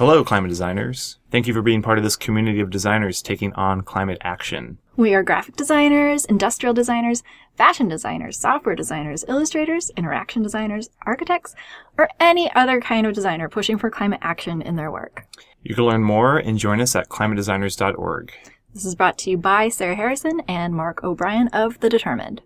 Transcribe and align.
Hello, 0.00 0.24
climate 0.24 0.48
designers. 0.48 1.18
Thank 1.30 1.46
you 1.46 1.52
for 1.52 1.60
being 1.60 1.82
part 1.82 1.98
of 1.98 2.04
this 2.04 2.16
community 2.16 2.60
of 2.60 2.70
designers 2.70 3.20
taking 3.20 3.52
on 3.52 3.82
climate 3.82 4.16
action. 4.22 4.78
We 4.96 5.12
are 5.12 5.22
graphic 5.22 5.56
designers, 5.56 6.24
industrial 6.24 6.72
designers, 6.72 7.22
fashion 7.58 7.86
designers, 7.86 8.38
software 8.38 8.74
designers, 8.74 9.26
illustrators, 9.28 9.90
interaction 9.98 10.42
designers, 10.42 10.88
architects, 11.04 11.54
or 11.98 12.08
any 12.18 12.50
other 12.54 12.80
kind 12.80 13.06
of 13.06 13.12
designer 13.12 13.50
pushing 13.50 13.76
for 13.76 13.90
climate 13.90 14.20
action 14.22 14.62
in 14.62 14.76
their 14.76 14.90
work. 14.90 15.26
You 15.64 15.74
can 15.74 15.84
learn 15.84 16.02
more 16.02 16.38
and 16.38 16.56
join 16.56 16.80
us 16.80 16.96
at 16.96 17.10
climatedesigners.org. 17.10 18.32
This 18.72 18.86
is 18.86 18.94
brought 18.94 19.18
to 19.18 19.30
you 19.30 19.36
by 19.36 19.68
Sarah 19.68 19.96
Harrison 19.96 20.40
and 20.48 20.74
Mark 20.74 21.04
O'Brien 21.04 21.48
of 21.48 21.78
The 21.80 21.90
Determined. 21.90 22.40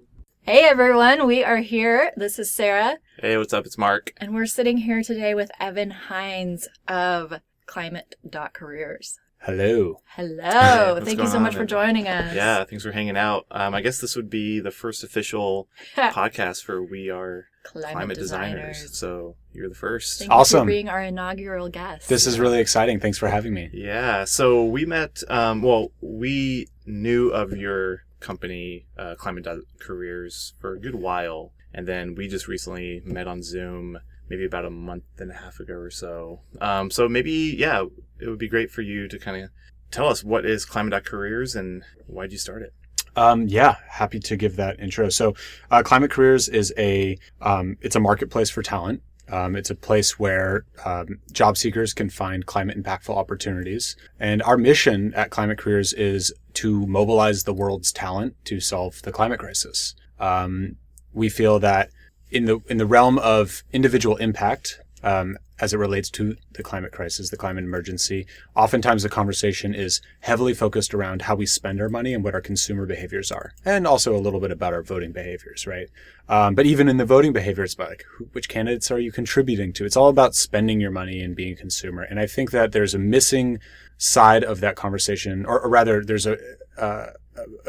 Hey 0.47 0.65
everyone, 0.65 1.27
we 1.27 1.43
are 1.43 1.57
here. 1.57 2.13
This 2.19 2.39
is 2.39 2.52
Sarah. 2.52 2.98
Hey, 3.19 3.39
what's 3.39 3.55
up? 3.55 3.65
It's 3.65 3.79
Mark. 3.79 4.12
And 4.19 4.35
we're 4.35 4.45
sitting 4.45 4.77
here 4.77 5.02
today 5.02 5.35
with 5.35 5.51
Evan 5.59 5.91
Hynes 6.11 6.66
of 6.87 7.41
Climate.careers. 7.65 9.19
Hello. 9.38 10.02
Hello. 10.05 11.01
Thank 11.02 11.21
you 11.21 11.29
so 11.29 11.41
much 11.41 11.55
for 11.55 11.65
joining 11.65 12.09
us. 12.09 12.35
Yeah, 12.35 12.62
thanks 12.65 12.85
for 12.85 12.93
hanging 12.93 13.16
out. 13.16 13.47
Um, 13.51 13.75
I 13.75 13.80
guess 13.80 14.02
this 14.02 14.16
would 14.16 14.29
be 14.29 14.61
the 14.61 14.71
first 14.71 15.02
official 15.02 15.66
podcast 15.97 16.63
for 16.63 16.83
We 16.83 17.09
Are 17.09 17.47
Climate, 17.63 17.93
Climate 17.93 18.19
designers. 18.19 18.77
designers. 18.83 18.99
So 18.99 19.37
you're 19.51 19.71
the 19.71 19.74
first. 19.74 20.19
Thank 20.19 20.30
awesome. 20.30 20.61
for 20.61 20.66
being 20.66 20.91
our 20.91 21.01
inaugural 21.01 21.71
guest. 21.71 22.07
This 22.11 22.27
is 22.27 22.38
really 22.38 22.59
exciting. 22.59 23.01
Thanks 23.01 23.16
for 23.16 23.29
having 23.29 23.55
me. 23.55 23.71
Yeah. 23.73 24.24
So 24.24 24.66
we 24.66 24.85
met, 24.85 25.23
um, 25.29 25.63
well, 25.63 25.93
we 26.02 26.69
knew 26.85 27.30
of 27.30 27.57
your 27.57 28.02
company, 28.24 28.87
uh, 28.98 29.14
Climate 29.16 29.46
Careers, 29.78 30.55
for 30.60 30.74
a 30.74 30.80
good 30.80 30.96
while. 30.96 31.52
And 31.73 31.87
then 31.87 32.15
we 32.15 32.27
just 32.27 32.48
recently 32.48 33.02
met 33.05 33.28
on 33.28 33.42
Zoom, 33.42 33.98
maybe 34.28 34.45
about 34.45 34.65
a 34.65 34.71
month 34.71 35.04
and 35.18 35.30
a 35.30 35.35
half 35.35 35.60
ago 35.60 35.74
or 35.74 35.90
so. 35.90 36.40
Um, 36.60 36.90
so 36.90 37.09
maybe, 37.09 37.54
yeah, 37.57 37.84
it 38.18 38.29
would 38.29 38.38
be 38.38 38.49
great 38.49 38.71
for 38.71 38.82
you 38.82 39.07
to 39.09 39.18
kind 39.18 39.43
of 39.43 39.51
tell 39.90 40.09
us 40.09 40.24
what 40.24 40.46
is 40.46 40.65
Climate 40.65 41.04
Careers 41.04 41.54
and 41.54 41.84
why 42.07 42.24
did 42.24 42.32
you 42.32 42.38
start 42.38 42.62
it? 42.62 42.73
Um, 43.16 43.46
yeah, 43.46 43.76
happy 43.88 44.18
to 44.21 44.37
give 44.37 44.56
that 44.56 44.80
intro. 44.80 45.09
So, 45.09 45.34
uh, 45.71 45.82
Climate 45.84 46.10
Careers 46.10 46.49
is 46.49 46.73
a 46.77 47.16
um, 47.40 47.77
it's 47.80 47.95
a 47.95 48.01
marketplace 48.01 48.51
for 48.51 48.62
talent. 48.62 49.02
Um, 49.30 49.57
it's 49.57 49.71
a 49.71 49.75
place 49.75 50.19
where 50.19 50.65
um, 50.85 51.21
job 51.33 51.57
seekers 51.57 51.95
can 51.95 52.11
find 52.11 52.47
climate 52.47 52.80
impactful 52.80 53.17
opportunities. 53.17 53.97
And 54.21 54.43
our 54.43 54.57
mission 54.57 55.15
at 55.15 55.30
Climate 55.30 55.59
Careers 55.59 55.93
is 55.93 56.33
to 56.55 56.87
mobilize 56.87 57.45
the 57.45 57.55
world's 57.55 57.93
talent 57.93 58.37
to 58.45 58.61
solve 58.61 59.02
the 59.02 59.13
climate 59.13 59.41
crisis. 59.41 59.95
Um, 60.21 60.77
we 61.13 61.29
feel 61.29 61.59
that 61.61 61.91
in 62.30 62.47
the 62.47 62.61
in 62.69 62.79
the 62.79 62.87
realm 62.87 63.19
of 63.19 63.63
individual 63.73 64.17
impact, 64.17 64.81
um, 65.05 65.37
as 65.60 65.72
it 65.72 65.78
relates 65.78 66.10
to 66.10 66.37
the 66.53 66.62
climate 66.62 66.91
crisis, 66.91 67.28
the 67.28 67.37
climate 67.37 67.62
emergency. 67.62 68.27
Oftentimes 68.56 69.03
the 69.03 69.09
conversation 69.09 69.75
is 69.75 70.00
heavily 70.21 70.55
focused 70.55 70.94
around 70.94 71.22
how 71.22 71.37
we 71.37 71.47
spend 71.47 71.81
our 71.81 71.91
money 71.91 72.15
and 72.15 72.25
what 72.25 72.34
our 72.34 72.41
consumer 72.41 72.87
behaviors 72.87 73.31
are, 73.31 73.53
and 73.65 73.87
also 73.87 74.16
a 74.16 74.19
little 74.19 74.41
bit 74.41 74.50
about 74.50 74.72
our 74.72 74.83
voting 74.83 75.12
behaviors, 75.12 75.66
right? 75.66 75.88
Um, 76.28 76.55
but 76.55 76.65
even 76.66 76.88
in 76.88 76.97
the 76.97 77.05
voting 77.05 77.34
behavior, 77.34 77.62
it's 77.62 77.75
about 77.75 77.91
like, 77.91 78.05
who, 78.16 78.25
which 78.33 78.49
candidates 78.49 78.91
are 78.91 78.99
you 78.99 79.12
contributing 79.12 79.75
to? 79.75 79.84
It's 79.84 79.97
all 79.97 80.09
about 80.09 80.34
spending 80.34 80.81
your 80.81 80.91
money 80.91 81.21
and 81.21 81.37
being 81.37 81.53
a 81.53 81.56
consumer. 81.56 82.03
And 82.03 82.19
I 82.19 82.27
think 82.27 82.50
that 82.53 82.72
there's 82.72 82.94
a 82.94 82.99
missing 82.99 83.59
side 83.99 84.43
of 84.43 84.61
that 84.61 84.75
conversation, 84.75 85.44
or, 85.44 85.61
or 85.61 85.69
rather, 85.69 86.03
there's 86.03 86.27
a, 86.27 86.39
uh, 86.78 87.11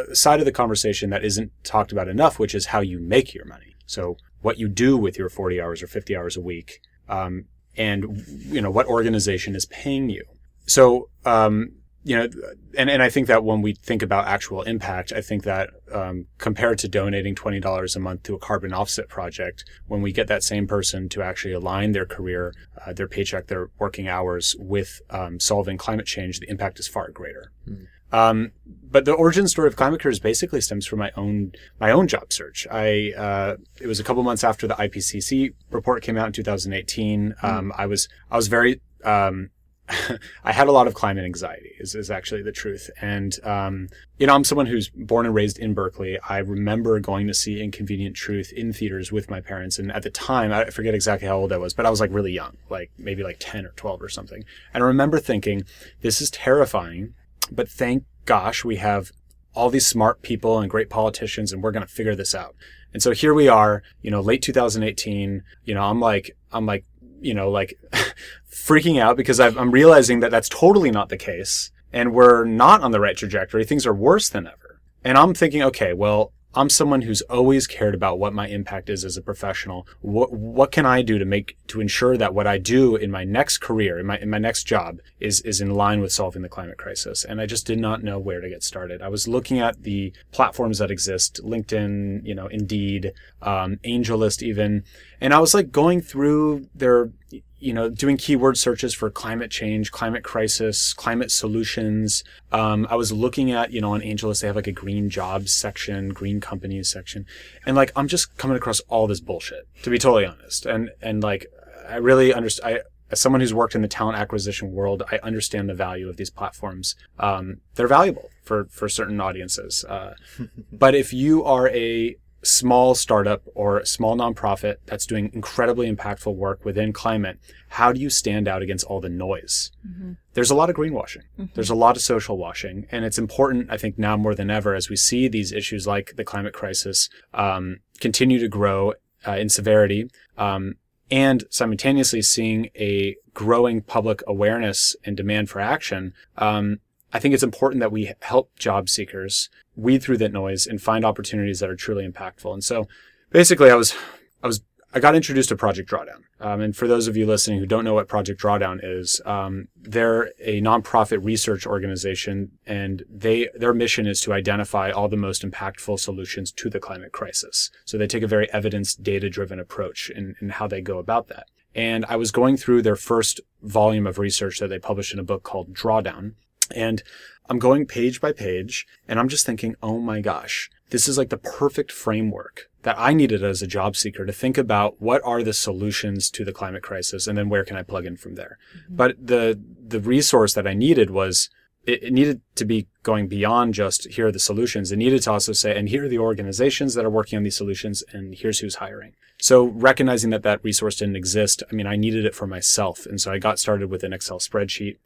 a 0.09 0.15
side 0.15 0.39
of 0.39 0.45
the 0.45 0.53
conversation 0.53 1.09
that 1.09 1.25
isn't 1.25 1.51
talked 1.63 1.91
about 1.91 2.07
enough, 2.07 2.39
which 2.39 2.55
is 2.55 2.67
how 2.67 2.79
you 2.79 2.97
make 2.99 3.33
your 3.33 3.45
money. 3.45 3.75
So 3.85 4.15
what 4.41 4.57
you 4.57 4.69
do 4.69 4.95
with 4.95 5.17
your 5.17 5.27
40 5.27 5.59
hours 5.59 5.83
or 5.83 5.87
50 5.87 6.15
hours 6.15 6.37
a 6.37 6.41
week 6.41 6.81
um, 7.09 7.45
and 7.77 8.23
you 8.27 8.61
know 8.61 8.71
what 8.71 8.87
organization 8.87 9.55
is 9.55 9.65
paying 9.65 10.09
you. 10.09 10.23
So 10.65 11.09
um, 11.25 11.71
you 12.05 12.15
know, 12.15 12.29
and, 12.77 12.87
and 12.87 13.01
I 13.01 13.09
think 13.09 13.25
that 13.27 13.43
when 13.43 13.63
we 13.63 13.73
think 13.73 14.03
about 14.03 14.27
actual 14.27 14.61
impact, 14.61 15.11
I 15.11 15.21
think 15.21 15.43
that 15.43 15.71
um, 15.91 16.27
compared 16.37 16.77
to 16.79 16.87
donating 16.87 17.33
twenty 17.33 17.59
dollars 17.59 17.95
a 17.95 17.99
month 17.99 18.23
to 18.23 18.35
a 18.35 18.39
carbon 18.39 18.73
offset 18.73 19.09
project, 19.09 19.65
when 19.87 20.03
we 20.03 20.11
get 20.11 20.27
that 20.27 20.43
same 20.43 20.67
person 20.67 21.09
to 21.09 21.23
actually 21.23 21.53
align 21.53 21.93
their 21.93 22.05
career, 22.05 22.53
uh, 22.85 22.93
their 22.93 23.07
paycheck, 23.07 23.47
their 23.47 23.69
working 23.79 24.07
hours 24.07 24.55
with 24.59 25.01
um, 25.09 25.39
solving 25.39 25.77
climate 25.77 26.05
change, 26.05 26.39
the 26.39 26.49
impact 26.49 26.79
is 26.79 26.87
far 26.87 27.09
greater. 27.09 27.51
Mm. 27.67 27.87
Um, 28.11 28.51
but 28.65 29.05
the 29.05 29.13
origin 29.13 29.47
story 29.47 29.67
of 29.67 29.75
Climate 29.75 29.99
Careers 29.99 30.19
basically 30.19 30.61
stems 30.61 30.85
from 30.85 30.99
my 30.99 31.11
own 31.17 31.51
my 31.79 31.91
own 31.91 32.07
job 32.07 32.31
search. 32.31 32.67
I 32.71 33.11
uh, 33.17 33.57
it 33.81 33.87
was 33.87 33.99
a 33.99 34.03
couple 34.03 34.23
months 34.23 34.43
after 34.43 34.67
the 34.67 34.75
IPCC 34.75 35.53
report 35.69 36.01
came 36.01 36.17
out 36.17 36.27
in 36.27 36.33
2018. 36.33 37.35
Mm. 37.41 37.43
Um, 37.43 37.73
I 37.75 37.85
was 37.87 38.07
I 38.31 38.37
was 38.37 38.47
very 38.47 38.81
um, 39.03 39.49
I 40.43 40.51
had 40.51 40.67
a 40.67 40.71
lot 40.71 40.87
of 40.87 40.93
climate 40.93 41.25
anxiety. 41.25 41.73
Is 41.79 41.93
is 41.93 42.09
actually 42.09 42.41
the 42.41 42.51
truth. 42.51 42.89
And 43.01 43.37
um, 43.43 43.89
you 44.17 44.27
know, 44.27 44.33
I'm 44.33 44.43
someone 44.43 44.65
who's 44.65 44.89
born 44.89 45.25
and 45.25 45.35
raised 45.35 45.59
in 45.59 45.73
Berkeley. 45.73 46.17
I 46.27 46.39
remember 46.39 46.99
going 46.99 47.27
to 47.27 47.33
see 47.33 47.61
Inconvenient 47.61 48.15
Truth 48.15 48.51
in 48.53 48.73
theaters 48.73 49.11
with 49.11 49.29
my 49.29 49.41
parents, 49.41 49.77
and 49.77 49.91
at 49.91 50.03
the 50.03 50.09
time, 50.09 50.51
I 50.51 50.69
forget 50.69 50.95
exactly 50.95 51.27
how 51.27 51.37
old 51.37 51.51
I 51.51 51.57
was, 51.57 51.73
but 51.73 51.85
I 51.85 51.89
was 51.89 51.99
like 51.99 52.13
really 52.13 52.31
young, 52.31 52.57
like 52.69 52.91
maybe 52.97 53.23
like 53.23 53.37
10 53.39 53.65
or 53.65 53.73
12 53.75 54.01
or 54.01 54.09
something. 54.09 54.43
And 54.73 54.83
I 54.83 54.87
remember 54.87 55.19
thinking, 55.19 55.65
this 56.01 56.21
is 56.21 56.29
terrifying 56.31 57.13
but 57.51 57.69
thank 57.69 58.03
gosh, 58.25 58.65
we 58.65 58.77
have 58.77 59.11
all 59.53 59.69
these 59.69 59.87
smart 59.87 60.21
people 60.21 60.59
and 60.59 60.69
great 60.69 60.89
politicians, 60.89 61.53
and 61.53 61.63
we're 61.63 61.71
going 61.71 61.85
to 61.85 61.91
figure 61.91 62.15
this 62.15 62.35
out. 62.35 62.55
And 62.93 63.01
so 63.01 63.11
here 63.11 63.33
we 63.33 63.47
are, 63.47 63.83
you 64.01 64.11
know, 64.11 64.21
late 64.21 64.41
2018. 64.41 65.43
You 65.63 65.73
know, 65.73 65.83
I'm 65.83 65.99
like, 65.99 66.35
I'm 66.51 66.65
like, 66.65 66.85
you 67.21 67.33
know, 67.33 67.49
like 67.49 67.77
freaking 68.51 68.99
out 68.99 69.17
because 69.17 69.39
i 69.39 69.47
am 69.47 69.71
realizing 69.71 70.19
that 70.19 70.31
that's 70.31 70.49
totally 70.49 70.91
not 70.91 71.09
the 71.09 71.17
case, 71.17 71.71
and 71.93 72.13
we're 72.13 72.45
not 72.45 72.81
on 72.81 72.91
the 72.91 72.99
right 72.99 73.17
trajectory. 73.17 73.63
Things 73.63 73.85
are 73.85 73.93
worse 73.93 74.29
than 74.29 74.47
ever. 74.47 74.81
And 75.03 75.17
I'm 75.17 75.33
thinking, 75.33 75.61
okay, 75.63 75.93
well, 75.93 76.33
I'm 76.55 76.69
someone 76.69 77.01
who's 77.01 77.21
always 77.23 77.67
cared 77.67 77.93
about 77.93 78.17
what 78.17 78.33
my 78.33 78.47
impact 78.47 78.89
is 78.89 79.03
as 79.03 79.17
a 79.17 79.21
professional. 79.21 79.87
What 80.01 80.31
what 80.31 80.71
can 80.71 80.85
I 80.85 81.01
do 81.01 81.19
to 81.19 81.25
make 81.25 81.57
to 81.67 81.81
ensure 81.81 82.15
that 82.17 82.33
what 82.33 82.47
I 82.47 82.57
do 82.57 82.95
in 82.95 83.11
my 83.11 83.23
next 83.25 83.57
career, 83.57 83.99
in 83.99 84.05
my 84.05 84.17
in 84.17 84.29
my 84.29 84.37
next 84.37 84.63
job, 84.63 84.99
is 85.19 85.41
is 85.41 85.59
in 85.59 85.71
line 85.71 85.99
with 85.99 86.13
solving 86.13 86.41
the 86.41 86.49
climate 86.49 86.77
crisis? 86.77 87.25
And 87.25 87.41
I 87.41 87.45
just 87.45 87.65
did 87.65 87.79
not 87.79 88.03
know 88.03 88.19
where 88.19 88.41
to 88.41 88.49
get 88.49 88.63
started. 88.63 89.01
I 89.01 89.09
was 89.09 89.27
looking 89.27 89.59
at 89.59 89.83
the 89.83 90.13
platforms 90.31 90.77
that 90.77 90.91
exist, 90.91 91.41
LinkedIn, 91.43 92.25
you 92.25 92.35
know, 92.35 92.47
Indeed, 92.47 93.11
um, 93.41 93.77
AngelList, 93.83 94.41
even, 94.41 94.83
and 95.19 95.33
I 95.33 95.39
was 95.39 95.53
like 95.53 95.71
going 95.71 96.01
through 96.01 96.69
their 96.73 97.11
you 97.59 97.73
know, 97.73 97.89
doing 97.89 98.17
keyword 98.17 98.57
searches 98.57 98.93
for 98.93 99.09
climate 99.09 99.49
change, 99.49 99.91
climate 99.91 100.23
crisis, 100.23 100.93
climate 100.93 101.31
solutions. 101.31 102.23
Um, 102.51 102.85
I 102.89 102.95
was 102.95 103.11
looking 103.11 103.51
at, 103.51 103.71
you 103.71 103.81
know, 103.81 103.93
on 103.93 104.01
AngelList, 104.01 104.41
they 104.41 104.47
have 104.47 104.55
like 104.55 104.67
a 104.67 104.71
green 104.71 105.09
jobs 105.09 105.53
section, 105.53 106.09
green 106.09 106.41
companies 106.41 106.89
section. 106.89 107.25
And 107.65 107.75
like, 107.75 107.91
I'm 107.95 108.07
just 108.07 108.37
coming 108.37 108.57
across 108.57 108.81
all 108.81 109.07
this 109.07 109.19
bullshit, 109.19 109.67
to 109.83 109.89
be 109.89 109.97
totally 109.97 110.25
honest. 110.25 110.65
And, 110.65 110.91
and 111.01 111.23
like, 111.23 111.47
I 111.87 111.97
really 111.97 112.33
understand, 112.33 112.75
I, 112.75 112.81
as 113.11 113.21
someone 113.21 113.39
who's 113.39 113.53
worked 113.53 113.75
in 113.75 113.81
the 113.81 113.87
talent 113.87 114.17
acquisition 114.17 114.71
world, 114.71 115.03
I 115.11 115.19
understand 115.23 115.69
the 115.69 115.73
value 115.73 116.09
of 116.09 116.17
these 116.17 116.29
platforms. 116.29 116.95
Um, 117.19 117.61
they're 117.75 117.87
valuable 117.87 118.29
for, 118.43 118.65
for 118.65 118.89
certain 118.89 119.21
audiences. 119.21 119.85
Uh, 119.85 120.15
but 120.71 120.95
if 120.95 121.13
you 121.13 121.43
are 121.43 121.69
a 121.69 122.17
small 122.45 122.95
startup 122.95 123.43
or 123.53 123.83
small 123.85 124.15
nonprofit 124.15 124.75
that's 124.85 125.05
doing 125.05 125.29
incredibly 125.33 125.91
impactful 125.91 126.35
work 126.35 126.63
within 126.63 126.93
climate, 126.93 127.39
how 127.69 127.91
do 127.91 127.99
you 127.99 128.09
stand 128.09 128.47
out 128.47 128.61
against 128.61 128.85
all 128.85 129.01
the 129.01 129.09
noise? 129.09 129.71
Mm-hmm. 129.85 130.13
There's 130.33 130.51
a 130.51 130.55
lot 130.55 130.69
of 130.69 130.75
greenwashing. 130.75 131.23
Mm-hmm. 131.39 131.45
There's 131.53 131.69
a 131.69 131.75
lot 131.75 131.95
of 131.95 132.01
social 132.01 132.37
washing. 132.37 132.87
And 132.91 133.03
it's 133.03 133.17
important, 133.17 133.71
I 133.71 133.77
think, 133.77 133.97
now 133.97 134.15
more 134.15 134.35
than 134.35 134.49
ever, 134.49 134.75
as 134.75 134.89
we 134.89 134.95
see 134.95 135.27
these 135.27 135.51
issues 135.51 135.87
like 135.87 136.13
the 136.15 136.23
climate 136.23 136.53
crisis 136.53 137.09
um, 137.33 137.79
continue 137.99 138.39
to 138.39 138.47
grow 138.47 138.93
uh, 139.27 139.37
in 139.37 139.49
severity. 139.49 140.09
Um, 140.37 140.75
and 141.11 141.43
simultaneously 141.49 142.21
seeing 142.21 142.69
a 142.75 143.15
growing 143.33 143.81
public 143.81 144.23
awareness 144.27 144.95
and 145.03 145.15
demand 145.15 145.49
for 145.49 145.59
action, 145.59 146.13
um, 146.37 146.79
I 147.13 147.19
think 147.19 147.33
it's 147.33 147.43
important 147.43 147.79
that 147.79 147.91
we 147.91 148.13
help 148.21 148.55
job 148.57 148.89
seekers 148.89 149.49
weed 149.75 150.03
through 150.03 150.17
that 150.17 150.33
noise 150.33 150.67
and 150.67 150.81
find 150.81 151.05
opportunities 151.05 151.59
that 151.59 151.69
are 151.69 151.75
truly 151.75 152.07
impactful. 152.07 152.53
And 152.53 152.63
so 152.63 152.87
basically 153.29 153.69
I 153.69 153.75
was, 153.75 153.95
I 154.43 154.47
was, 154.47 154.61
I 154.93 154.99
got 154.99 155.15
introduced 155.15 155.49
to 155.49 155.55
Project 155.55 155.89
Drawdown. 155.89 156.23
Um, 156.39 156.61
and 156.61 156.75
for 156.75 156.87
those 156.87 157.07
of 157.07 157.17
you 157.17 157.25
listening 157.25 157.59
who 157.59 157.65
don't 157.65 157.83
know 157.83 157.93
what 157.93 158.07
Project 158.07 158.41
Drawdown 158.41 158.79
is, 158.81 159.21
um, 159.25 159.67
they're 159.75 160.31
a 160.39 160.61
nonprofit 160.61 161.23
research 161.23 161.65
organization 161.65 162.51
and 162.65 163.03
they, 163.09 163.49
their 163.53 163.73
mission 163.73 164.07
is 164.07 164.21
to 164.21 164.33
identify 164.33 164.91
all 164.91 165.07
the 165.07 165.17
most 165.17 165.49
impactful 165.49 165.99
solutions 165.99 166.51
to 166.53 166.69
the 166.69 166.79
climate 166.79 167.11
crisis. 167.11 167.71
So 167.85 167.97
they 167.97 168.07
take 168.07 168.23
a 168.23 168.27
very 168.27 168.51
evidence 168.51 168.95
data 168.95 169.29
driven 169.29 169.59
approach 169.59 170.09
in, 170.09 170.35
in 170.41 170.49
how 170.49 170.67
they 170.67 170.81
go 170.81 170.97
about 170.97 171.27
that. 171.27 171.47
And 171.73 172.05
I 172.05 172.15
was 172.15 172.31
going 172.31 172.55
through 172.55 172.81
their 172.81 172.95
first 172.95 173.41
volume 173.61 174.07
of 174.07 174.17
research 174.17 174.59
that 174.59 174.69
they 174.69 174.79
published 174.79 175.13
in 175.13 175.19
a 175.19 175.23
book 175.23 175.43
called 175.43 175.73
Drawdown. 175.73 176.35
And 176.71 177.03
I'm 177.49 177.59
going 177.59 177.85
page 177.85 178.21
by 178.21 178.31
page 178.31 178.87
and 179.07 179.19
I'm 179.19 179.29
just 179.29 179.45
thinking, 179.45 179.75
oh 179.81 179.99
my 179.99 180.21
gosh, 180.21 180.69
this 180.89 181.07
is 181.07 181.17
like 181.17 181.29
the 181.29 181.37
perfect 181.37 181.91
framework 181.91 182.69
that 182.83 182.95
I 182.99 183.13
needed 183.13 183.43
as 183.43 183.61
a 183.61 183.67
job 183.67 183.95
seeker 183.95 184.25
to 184.25 184.31
think 184.31 184.57
about 184.57 185.01
what 185.01 185.21
are 185.25 185.41
the 185.41 185.53
solutions 185.53 186.29
to 186.31 186.45
the 186.45 186.53
climate 186.53 186.83
crisis 186.83 187.27
and 187.27 187.37
then 187.37 187.49
where 187.49 187.65
can 187.65 187.77
I 187.77 187.83
plug 187.83 188.05
in 188.05 188.17
from 188.17 188.35
there. 188.35 188.57
Mm-hmm. 188.77 188.95
But 188.95 189.27
the 189.27 189.59
the 189.87 189.99
resource 189.99 190.53
that 190.53 190.67
I 190.67 190.73
needed 190.73 191.09
was 191.09 191.49
it, 191.85 192.03
it 192.03 192.13
needed 192.13 192.41
to 192.55 192.65
be 192.65 192.87
going 193.03 193.27
beyond 193.27 193.73
just 193.73 194.07
here 194.09 194.27
are 194.27 194.31
the 194.31 194.39
solutions. 194.39 194.91
It 194.91 194.97
needed 194.97 195.21
to 195.23 195.31
also 195.31 195.53
say, 195.53 195.77
and 195.77 195.89
here 195.89 196.05
are 196.05 196.09
the 196.09 196.19
organizations 196.19 196.93
that 196.95 197.05
are 197.05 197.09
working 197.09 197.37
on 197.37 197.43
these 197.43 197.57
solutions, 197.57 198.03
and 198.11 198.35
here's 198.35 198.59
who's 198.59 198.75
hiring. 198.75 199.13
So 199.39 199.65
recognizing 199.65 200.29
that 200.29 200.43
that 200.43 200.63
resource 200.63 200.95
didn't 200.95 201.17
exist, 201.17 201.61
I 201.69 201.75
mean, 201.75 201.87
I 201.87 201.95
needed 201.97 202.25
it 202.25 202.35
for 202.35 202.47
myself, 202.47 203.05
and 203.05 203.19
so 203.19 203.31
I 203.31 203.37
got 203.37 203.59
started 203.59 203.89
with 203.89 204.03
an 204.03 204.13
Excel 204.13 204.39
spreadsheet. 204.39 204.97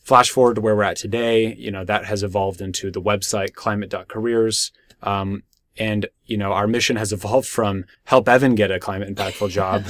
Flash 0.00 0.30
forward 0.30 0.56
to 0.56 0.60
where 0.60 0.76
we're 0.76 0.82
at 0.82 0.96
today, 0.96 1.54
you 1.54 1.70
know, 1.70 1.84
that 1.84 2.04
has 2.04 2.22
evolved 2.22 2.60
into 2.60 2.90
the 2.90 3.00
website 3.00 3.54
climate.careers. 3.54 4.72
Um, 5.02 5.42
and, 5.78 6.06
you 6.24 6.38
know, 6.38 6.52
our 6.52 6.66
mission 6.66 6.96
has 6.96 7.12
evolved 7.12 7.48
from 7.48 7.84
help 8.04 8.28
Evan 8.28 8.54
get 8.54 8.70
a 8.70 8.80
climate 8.80 9.14
impactful 9.14 9.50
job 9.50 9.84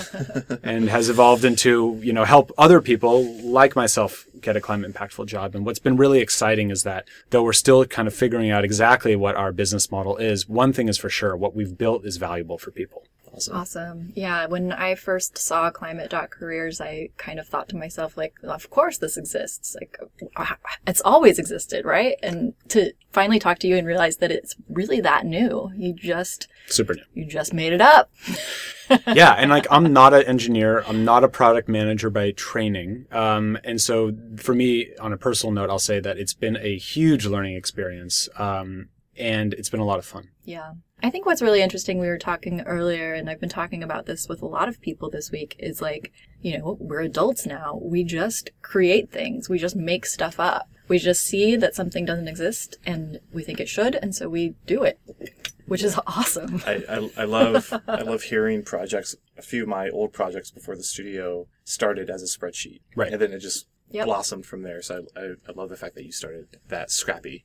and 0.62 0.88
has 0.88 1.08
evolved 1.08 1.44
into, 1.44 2.00
you 2.02 2.12
know, 2.12 2.24
help 2.24 2.50
other 2.58 2.80
people 2.80 3.24
like 3.42 3.76
myself 3.76 4.26
get 4.46 4.56
a 4.56 4.60
climate 4.60 4.94
impactful 4.94 5.26
job. 5.26 5.54
And 5.54 5.66
what's 5.66 5.80
been 5.80 5.96
really 5.96 6.20
exciting 6.20 6.70
is 6.70 6.84
that 6.84 7.08
though 7.30 7.42
we're 7.42 7.52
still 7.52 7.84
kind 7.84 8.06
of 8.06 8.14
figuring 8.14 8.50
out 8.50 8.64
exactly 8.64 9.16
what 9.16 9.34
our 9.34 9.52
business 9.52 9.90
model 9.90 10.16
is, 10.16 10.48
one 10.48 10.72
thing 10.72 10.88
is 10.88 10.96
for 10.96 11.10
sure, 11.10 11.36
what 11.36 11.54
we've 11.54 11.76
built 11.76 12.06
is 12.06 12.16
valuable 12.16 12.56
for 12.56 12.70
people. 12.70 13.05
Awesome. 13.36 13.56
Awesome. 13.56 14.12
Yeah, 14.14 14.46
when 14.46 14.72
I 14.72 14.94
first 14.94 15.36
saw 15.36 15.70
climate.careers, 15.70 16.80
I 16.80 17.10
kind 17.18 17.38
of 17.38 17.46
thought 17.46 17.68
to 17.68 17.76
myself, 17.76 18.16
like, 18.16 18.34
of 18.42 18.70
course 18.70 18.96
this 18.96 19.18
exists. 19.18 19.76
Like, 19.78 19.98
uh, 20.36 20.54
it's 20.86 21.02
always 21.02 21.38
existed, 21.38 21.84
right? 21.84 22.16
And 22.22 22.54
to 22.68 22.92
finally 23.12 23.38
talk 23.38 23.58
to 23.58 23.68
you 23.68 23.76
and 23.76 23.86
realize 23.86 24.16
that 24.18 24.32
it's 24.32 24.56
really 24.70 25.02
that 25.02 25.26
new. 25.26 25.70
You 25.76 25.92
just, 25.92 26.48
Super 26.68 26.94
new. 26.94 27.02
you 27.12 27.26
just 27.26 27.52
made 27.52 27.74
it 27.74 27.82
up. 27.82 28.10
yeah, 29.06 29.32
and 29.32 29.50
like 29.50 29.66
I'm 29.70 29.92
not 29.92 30.14
an 30.14 30.22
engineer, 30.22 30.82
I'm 30.86 31.04
not 31.04 31.22
a 31.22 31.28
product 31.28 31.68
manager 31.68 32.08
by 32.08 32.30
training, 32.30 33.06
um, 33.10 33.58
and 33.64 33.80
so 33.80 34.12
for 34.36 34.54
me, 34.54 34.94
on 35.00 35.12
a 35.12 35.16
personal 35.16 35.52
note, 35.52 35.70
I'll 35.70 35.78
say 35.78 36.00
that 36.00 36.18
it's 36.18 36.34
been 36.34 36.56
a 36.56 36.78
huge 36.78 37.26
learning 37.26 37.56
experience, 37.56 38.28
um, 38.36 38.88
and 39.16 39.52
it's 39.54 39.68
been 39.68 39.80
a 39.80 39.84
lot 39.84 39.98
of 39.98 40.06
fun. 40.06 40.28
Yeah. 40.44 40.72
I 41.02 41.10
think 41.10 41.26
what's 41.26 41.42
really 41.42 41.60
interesting, 41.60 41.98
we 41.98 42.08
were 42.08 42.18
talking 42.18 42.62
earlier, 42.62 43.12
and 43.12 43.28
I've 43.28 43.40
been 43.40 43.48
talking 43.48 43.82
about 43.82 44.06
this 44.06 44.28
with 44.28 44.40
a 44.40 44.46
lot 44.46 44.68
of 44.68 44.80
people 44.80 45.10
this 45.10 45.30
week, 45.30 45.54
is 45.58 45.82
like, 45.82 46.12
you 46.40 46.58
know, 46.58 46.76
we're 46.80 47.02
adults 47.02 47.44
now. 47.46 47.78
We 47.82 48.02
just 48.02 48.50
create 48.62 49.10
things. 49.10 49.48
We 49.48 49.58
just 49.58 49.76
make 49.76 50.06
stuff 50.06 50.40
up. 50.40 50.68
We 50.88 50.98
just 50.98 51.24
see 51.24 51.56
that 51.56 51.74
something 51.74 52.04
doesn't 52.04 52.28
exist 52.28 52.78
and 52.86 53.18
we 53.32 53.42
think 53.42 53.60
it 53.60 53.68
should, 53.68 53.96
and 53.96 54.14
so 54.14 54.28
we 54.28 54.54
do 54.66 54.84
it, 54.84 54.98
which 55.66 55.82
is 55.82 55.98
awesome. 56.06 56.62
I, 56.66 56.82
I, 56.88 57.10
I 57.18 57.24
love 57.24 57.72
I 57.88 58.02
love 58.02 58.22
hearing 58.22 58.62
projects. 58.62 59.16
A 59.36 59.42
few 59.42 59.64
of 59.64 59.68
my 59.68 59.88
old 59.90 60.12
projects 60.12 60.50
before 60.50 60.76
the 60.76 60.84
studio 60.84 61.46
started 61.64 62.08
as 62.08 62.22
a 62.22 62.26
spreadsheet, 62.38 62.80
Right. 62.94 63.12
And 63.12 63.20
then 63.20 63.32
it 63.32 63.40
just 63.40 63.66
Yep. 63.90 64.06
blossomed 64.06 64.46
from 64.46 64.62
there. 64.62 64.82
So 64.82 65.06
I, 65.16 65.20
I, 65.20 65.24
I 65.48 65.52
love 65.54 65.68
the 65.68 65.76
fact 65.76 65.94
that 65.94 66.04
you 66.04 66.12
started 66.12 66.58
that 66.68 66.90
scrappy. 66.90 67.44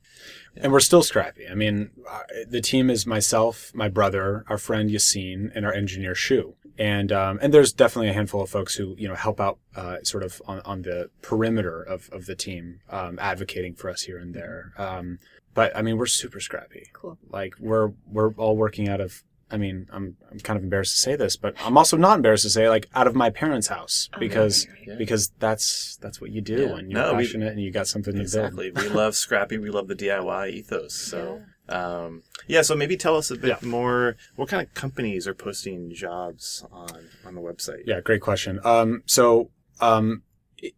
And 0.57 0.71
we're 0.71 0.79
still 0.79 1.03
scrappy. 1.03 1.47
I 1.47 1.53
mean, 1.53 1.91
uh, 2.09 2.21
the 2.47 2.61
team 2.61 2.89
is 2.89 3.05
myself, 3.05 3.71
my 3.73 3.89
brother, 3.89 4.43
our 4.49 4.57
friend 4.57 4.89
Yassine, 4.89 5.51
and 5.53 5.65
our 5.65 5.73
engineer 5.73 6.15
Shu. 6.15 6.55
And 6.77 7.11
um, 7.11 7.37
and 7.41 7.53
there's 7.53 7.73
definitely 7.73 8.09
a 8.09 8.13
handful 8.13 8.41
of 8.41 8.49
folks 8.49 8.75
who 8.75 8.95
you 8.97 9.07
know 9.07 9.13
help 9.15 9.39
out 9.39 9.59
uh, 9.75 9.97
sort 10.03 10.23
of 10.23 10.41
on, 10.47 10.61
on 10.61 10.81
the 10.81 11.09
perimeter 11.21 11.81
of, 11.81 12.09
of 12.11 12.25
the 12.25 12.35
team, 12.35 12.79
um, 12.89 13.19
advocating 13.19 13.75
for 13.75 13.89
us 13.89 14.03
here 14.03 14.17
and 14.17 14.33
there. 14.33 14.71
Um, 14.77 15.19
but 15.53 15.75
I 15.75 15.81
mean, 15.81 15.97
we're 15.97 16.05
super 16.05 16.39
scrappy. 16.39 16.87
Cool. 16.93 17.17
Like 17.29 17.53
we're 17.59 17.91
we're 18.07 18.33
all 18.35 18.57
working 18.57 18.89
out 18.89 19.01
of. 19.01 19.23
I 19.51 19.57
mean, 19.57 19.87
I'm 19.91 20.15
I'm 20.31 20.39
kind 20.39 20.57
of 20.57 20.63
embarrassed 20.63 20.95
to 20.95 21.01
say 21.01 21.15
this, 21.15 21.35
but 21.37 21.53
I'm 21.65 21.77
also 21.77 21.97
not 21.97 22.15
embarrassed 22.15 22.43
to 22.43 22.49
say 22.49 22.69
like 22.69 22.87
out 22.95 23.07
of 23.07 23.15
my 23.15 23.29
parents' 23.29 23.67
house 23.67 24.09
because 24.19 24.67
yeah. 24.87 24.95
because 24.97 25.31
that's 25.39 25.97
that's 25.97 26.21
what 26.21 26.31
you 26.31 26.41
do 26.41 26.61
Yeah. 26.67 26.73
when 26.73 26.89
you're 26.89 27.01
No, 27.01 27.13
we- 27.13 27.23
passionate 27.25 27.51
and 27.53 27.61
you 27.61 27.71
got 27.71 27.87
something 27.87 28.13
to 28.13 28.19
build. 28.19 28.25
Exactly. 28.25 28.71
we 28.71 28.87
love 29.03 29.15
scrappy. 29.15 29.57
We 29.57 29.69
love 29.69 29.87
the 29.87 29.95
DIY 29.95 30.51
ethos. 30.51 30.93
So 30.95 31.41
um, 31.69 32.23
yeah. 32.47 32.61
So 32.63 32.75
maybe 32.75 32.97
tell 32.97 33.15
us 33.17 33.29
a 33.31 33.35
bit 33.35 33.57
Yeah. 33.61 33.67
more. 33.69 34.15
What 34.35 34.49
kind 34.49 34.65
of 34.65 34.73
companies 34.73 35.27
are 35.27 35.33
posting 35.33 35.93
jobs 35.93 36.65
on 36.71 37.09
on 37.25 37.35
the 37.35 37.41
website? 37.41 37.83
Yeah, 37.85 38.01
great 38.01 38.21
question. 38.21 38.59
Um, 38.63 39.03
so 39.05 39.51
um, 39.79 40.07
it- 40.13 40.21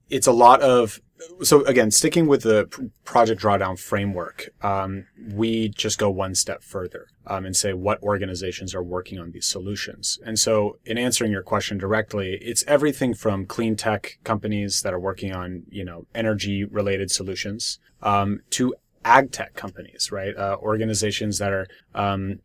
it's 0.10 0.28
a 0.28 0.32
lot 0.32 0.62
of 0.62 1.00
so 1.42 1.64
again, 1.66 1.92
sticking 1.92 2.28
with 2.28 2.44
the 2.44 2.68
project 3.04 3.42
drawdown 3.42 3.80
framework, 3.80 4.50
um, 4.62 5.08
we 5.32 5.70
just 5.70 5.98
go 5.98 6.10
one 6.10 6.36
step 6.36 6.64
further 6.64 7.08
um, 7.28 7.46
and 7.46 7.56
say 7.56 7.74
what 7.74 8.02
organizations 8.02 8.74
are 8.76 8.84
working 8.84 9.20
on 9.20 9.32
these 9.32 9.46
solutions. 9.46 10.20
And 10.26 10.38
so, 10.38 10.78
in 10.86 10.98
answering 10.98 11.32
your 11.32 11.44
question 11.44 11.78
directly, 11.78 12.38
it's 12.42 12.64
everything 12.68 13.14
from 13.14 13.46
clean 13.46 13.76
tech 13.76 14.18
companies 14.24 14.82
that 14.82 14.94
are 14.94 15.00
working 15.00 15.34
on 15.34 15.64
you 15.70 15.86
know 15.86 16.06
energy 16.14 16.64
related 16.64 17.12
solutions 17.12 17.80
um, 18.02 18.42
to 18.52 18.76
ag 19.06 19.32
tech 19.32 19.54
companies, 19.54 20.12
right? 20.12 20.36
Uh, 20.36 20.58
organizations 20.60 21.38
that 21.40 21.52
are 21.52 21.68
um, 21.94 22.40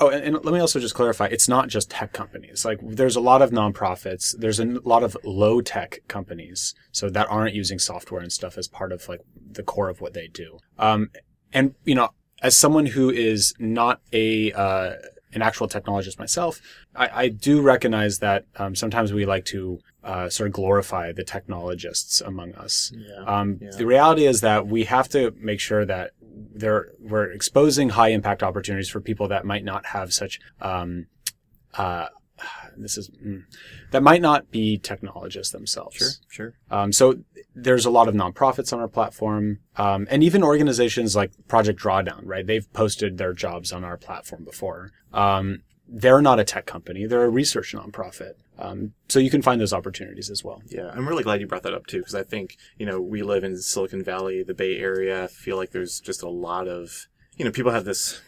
Oh, 0.00 0.08
and, 0.10 0.24
and 0.24 0.44
let 0.44 0.54
me 0.54 0.60
also 0.60 0.78
just 0.78 0.94
clarify: 0.94 1.26
it's 1.26 1.48
not 1.48 1.68
just 1.68 1.90
tech 1.90 2.12
companies. 2.12 2.64
Like, 2.64 2.78
there's 2.82 3.16
a 3.16 3.20
lot 3.20 3.42
of 3.42 3.50
nonprofits. 3.50 4.34
There's 4.38 4.60
a 4.60 4.64
lot 4.84 5.02
of 5.02 5.16
low 5.24 5.60
tech 5.60 6.00
companies, 6.08 6.74
so 6.92 7.10
that 7.10 7.26
aren't 7.28 7.54
using 7.54 7.78
software 7.78 8.20
and 8.20 8.32
stuff 8.32 8.56
as 8.58 8.68
part 8.68 8.92
of 8.92 9.08
like 9.08 9.20
the 9.50 9.62
core 9.62 9.88
of 9.88 10.00
what 10.00 10.14
they 10.14 10.28
do. 10.28 10.58
Um, 10.78 11.10
and 11.52 11.74
you 11.84 11.94
know, 11.94 12.10
as 12.42 12.56
someone 12.56 12.86
who 12.86 13.10
is 13.10 13.54
not 13.58 14.00
a 14.12 14.52
uh, 14.52 14.92
an 15.32 15.42
actual 15.42 15.68
technologist 15.68 16.18
myself, 16.18 16.60
I, 16.94 17.08
I 17.24 17.28
do 17.28 17.60
recognize 17.60 18.18
that 18.18 18.46
um, 18.56 18.74
sometimes 18.74 19.12
we 19.12 19.26
like 19.26 19.44
to 19.46 19.80
uh, 20.02 20.28
sort 20.28 20.46
of 20.46 20.52
glorify 20.54 21.12
the 21.12 21.24
technologists 21.24 22.20
among 22.20 22.54
us. 22.54 22.92
Yeah. 22.94 23.24
Um, 23.26 23.58
Yeah. 23.60 23.70
The 23.76 23.86
reality 23.86 24.26
is 24.26 24.40
that 24.40 24.66
we 24.66 24.84
have 24.84 25.08
to 25.10 25.34
make 25.38 25.60
sure 25.60 25.84
that 25.84 26.12
there 26.54 26.92
we're 26.98 27.30
exposing 27.30 27.90
high 27.90 28.08
impact 28.08 28.42
opportunities 28.42 28.88
for 28.88 29.00
people 29.00 29.28
that 29.28 29.44
might 29.44 29.64
not 29.64 29.86
have 29.86 30.12
such. 30.12 30.40
Um, 30.60 31.06
uh, 31.74 32.06
this 32.76 32.96
is 32.96 33.10
mm, 33.10 33.44
that 33.90 34.02
might 34.02 34.22
not 34.22 34.50
be 34.50 34.78
technologists 34.78 35.52
themselves. 35.52 35.96
Sure. 35.96 36.08
Sure. 36.28 36.54
Um, 36.70 36.92
so 36.92 37.20
there's 37.54 37.86
a 37.86 37.90
lot 37.90 38.08
of 38.08 38.14
nonprofits 38.14 38.72
on 38.72 38.80
our 38.80 38.88
platform, 38.88 39.58
um, 39.76 40.06
and 40.10 40.22
even 40.22 40.42
organizations 40.42 41.16
like 41.16 41.32
Project 41.48 41.80
Drawdown. 41.80 42.22
Right, 42.24 42.46
they've 42.46 42.70
posted 42.72 43.18
their 43.18 43.32
jobs 43.32 43.72
on 43.72 43.84
our 43.84 43.96
platform 43.96 44.44
before. 44.44 44.92
Um, 45.12 45.62
they're 45.88 46.22
not 46.22 46.38
a 46.38 46.44
tech 46.44 46.66
company; 46.66 47.06
they're 47.06 47.24
a 47.24 47.30
research 47.30 47.74
nonprofit. 47.74 48.34
Um, 48.58 48.94
so 49.08 49.20
you 49.20 49.30
can 49.30 49.40
find 49.40 49.60
those 49.60 49.72
opportunities 49.72 50.30
as 50.30 50.42
well. 50.42 50.62
Yeah, 50.66 50.90
I'm 50.92 51.08
really 51.08 51.22
glad 51.22 51.40
you 51.40 51.46
brought 51.46 51.62
that 51.62 51.74
up 51.74 51.86
too, 51.86 51.98
because 51.98 52.14
I 52.14 52.22
think 52.22 52.56
you 52.76 52.86
know 52.86 53.00
we 53.00 53.22
live 53.22 53.44
in 53.44 53.56
Silicon 53.58 54.02
Valley, 54.02 54.42
the 54.42 54.54
Bay 54.54 54.78
Area. 54.78 55.24
I 55.24 55.26
feel 55.28 55.56
like 55.56 55.70
there's 55.70 56.00
just 56.00 56.22
a 56.22 56.28
lot 56.28 56.68
of 56.68 57.06
you 57.36 57.44
know 57.44 57.50
people 57.50 57.72
have 57.72 57.84
this 57.84 58.20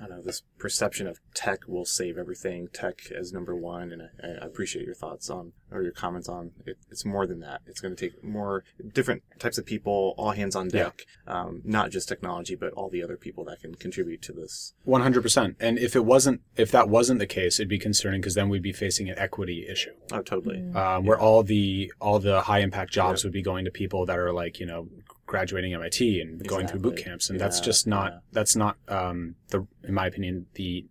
I 0.00 0.06
don't 0.06 0.18
know 0.18 0.22
this 0.22 0.42
perception 0.58 1.06
of 1.06 1.20
tech 1.34 1.66
will 1.66 1.84
save 1.84 2.18
everything, 2.18 2.68
tech 2.72 3.10
as 3.10 3.32
number 3.32 3.54
one, 3.54 3.90
and 3.92 4.02
I, 4.02 4.44
I 4.44 4.46
appreciate 4.46 4.84
your 4.86 4.94
thoughts 4.94 5.28
on 5.30 5.52
or 5.70 5.82
your 5.82 5.92
comments 5.92 6.28
on 6.28 6.52
it. 6.66 6.78
It's 6.90 7.04
more 7.04 7.26
than 7.26 7.40
that. 7.40 7.60
It's 7.66 7.80
going 7.80 7.94
to 7.94 8.08
take 8.08 8.22
more 8.24 8.64
different 8.94 9.22
types 9.38 9.58
of 9.58 9.66
people, 9.66 10.14
all 10.16 10.30
hands 10.30 10.54
on 10.56 10.68
deck, 10.68 11.02
um, 11.26 11.62
not 11.64 11.90
just 11.90 12.08
technology, 12.08 12.54
but 12.54 12.72
all 12.74 12.88
the 12.88 13.02
other 13.02 13.16
people 13.16 13.44
that 13.46 13.60
can 13.60 13.74
contribute 13.74 14.22
to 14.22 14.32
this. 14.32 14.74
One 14.84 15.02
hundred 15.02 15.22
percent. 15.22 15.56
And 15.60 15.78
if 15.78 15.96
it 15.96 16.04
wasn't, 16.04 16.42
if 16.56 16.70
that 16.70 16.88
wasn't 16.88 17.18
the 17.18 17.26
case, 17.26 17.58
it'd 17.58 17.68
be 17.68 17.78
concerning 17.78 18.20
because 18.20 18.34
then 18.34 18.48
we'd 18.48 18.62
be 18.62 18.72
facing 18.72 19.08
an 19.10 19.18
equity 19.18 19.66
issue, 19.68 19.92
Oh, 20.12 20.22
totally. 20.22 20.62
um, 20.74 21.04
where 21.06 21.18
all 21.18 21.42
the 21.42 21.92
all 22.00 22.18
the 22.18 22.42
high 22.42 22.60
impact 22.60 22.92
jobs 22.92 23.24
would 23.24 23.32
be 23.32 23.42
going 23.42 23.64
to 23.64 23.70
people 23.70 24.06
that 24.06 24.18
are 24.18 24.32
like 24.32 24.60
you 24.60 24.66
know 24.66 24.88
graduating 25.28 25.74
MIT 25.74 26.20
and 26.20 26.44
going 26.48 26.66
through 26.66 26.80
boot 26.80 26.96
camps, 26.96 27.30
and 27.30 27.38
that's 27.38 27.60
just 27.60 27.86
not 27.86 28.12
yeah. 28.12 28.18
that's 28.32 28.56
not 28.56 28.76
um, 28.88 29.36
the 29.50 29.64
in 29.84 29.94
my 29.94 30.06
opinion 30.06 30.46
the 30.54 30.86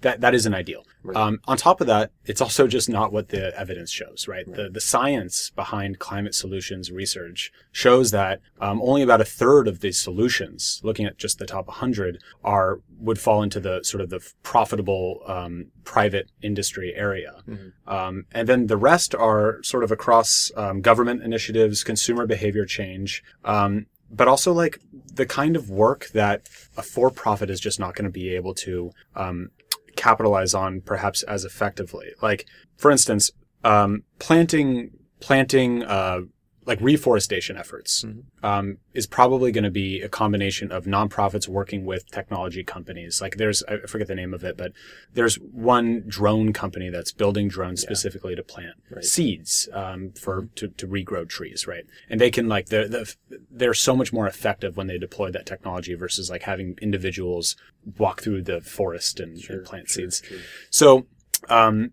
that 0.00 0.20
that 0.20 0.34
isn't 0.34 0.54
ideal. 0.54 0.84
Right. 1.02 1.16
Um, 1.16 1.40
on 1.46 1.56
top 1.56 1.80
of 1.80 1.86
that, 1.86 2.12
it's 2.24 2.40
also 2.40 2.66
just 2.66 2.88
not 2.88 3.12
what 3.12 3.28
the 3.28 3.58
evidence 3.58 3.90
shows, 3.90 4.26
right? 4.26 4.46
The 4.46 4.70
the 4.70 4.80
science 4.80 5.50
behind 5.50 5.98
climate 5.98 6.34
solutions 6.34 6.90
research 6.90 7.52
shows 7.72 8.10
that 8.10 8.40
um, 8.60 8.80
only 8.82 9.02
about 9.02 9.20
a 9.20 9.24
third 9.24 9.68
of 9.68 9.80
these 9.80 9.98
solutions, 9.98 10.80
looking 10.82 11.04
at 11.06 11.18
just 11.18 11.38
the 11.38 11.46
top 11.46 11.66
100, 11.66 12.22
are 12.42 12.80
would 12.98 13.18
fall 13.18 13.42
into 13.42 13.60
the 13.60 13.82
sort 13.82 14.00
of 14.00 14.10
the 14.10 14.20
profitable 14.42 15.20
um, 15.26 15.66
private 15.84 16.30
industry 16.40 16.94
area, 16.94 17.42
um, 17.86 18.24
and 18.32 18.48
then 18.48 18.66
the 18.66 18.76
rest 18.76 19.14
are 19.14 19.62
sort 19.62 19.84
of 19.84 19.92
across 19.92 20.50
um, 20.56 20.80
government 20.80 21.22
initiatives, 21.22 21.84
consumer 21.84 22.26
behavior 22.26 22.64
change. 22.64 23.22
Um, 23.44 23.86
but 24.10 24.28
also 24.28 24.52
like 24.52 24.78
the 25.12 25.26
kind 25.26 25.56
of 25.56 25.70
work 25.70 26.08
that 26.12 26.48
a 26.76 26.82
for-profit 26.82 27.50
is 27.50 27.60
just 27.60 27.80
not 27.80 27.94
going 27.94 28.04
to 28.04 28.10
be 28.10 28.34
able 28.34 28.54
to 28.54 28.92
um, 29.16 29.50
capitalize 29.96 30.54
on 30.54 30.80
perhaps 30.80 31.22
as 31.24 31.44
effectively. 31.44 32.12
Like, 32.22 32.46
for 32.76 32.90
instance, 32.90 33.30
um, 33.62 34.02
planting 34.18 34.90
planting 35.20 35.82
uh, 35.82 36.20
like 36.66 36.80
reforestation 36.80 37.56
efforts 37.56 38.04
um, 38.42 38.78
is 38.92 39.06
probably 39.06 39.52
going 39.52 39.64
to 39.64 39.70
be 39.70 40.00
a 40.00 40.08
combination 40.08 40.72
of 40.72 40.84
nonprofits 40.84 41.46
working 41.46 41.84
with 41.84 42.10
technology 42.10 42.64
companies. 42.64 43.20
Like 43.20 43.36
there's, 43.36 43.62
I 43.64 43.78
forget 43.86 44.08
the 44.08 44.14
name 44.14 44.32
of 44.32 44.44
it, 44.44 44.56
but 44.56 44.72
there's 45.12 45.36
one 45.36 46.04
drone 46.06 46.52
company 46.52 46.88
that's 46.90 47.12
building 47.12 47.48
drones 47.48 47.82
specifically 47.82 48.34
to 48.34 48.42
plant 48.42 48.74
seeds 49.00 49.68
um, 49.72 50.12
for 50.12 50.48
to, 50.56 50.68
to 50.68 50.86
regrow 50.86 51.28
trees, 51.28 51.66
right? 51.66 51.84
And 52.08 52.20
they 52.20 52.30
can 52.30 52.48
like 52.48 52.66
they're, 52.66 52.88
they're 52.88 53.04
they're 53.50 53.74
so 53.74 53.94
much 53.96 54.12
more 54.12 54.26
effective 54.26 54.76
when 54.76 54.86
they 54.86 54.98
deploy 54.98 55.30
that 55.30 55.46
technology 55.46 55.94
versus 55.94 56.30
like 56.30 56.42
having 56.42 56.78
individuals 56.80 57.56
walk 57.98 58.22
through 58.22 58.42
the 58.42 58.60
forest 58.60 59.20
and, 59.20 59.38
and 59.48 59.64
plant 59.64 59.90
seeds. 59.90 60.22
So, 60.70 61.06
um, 61.48 61.92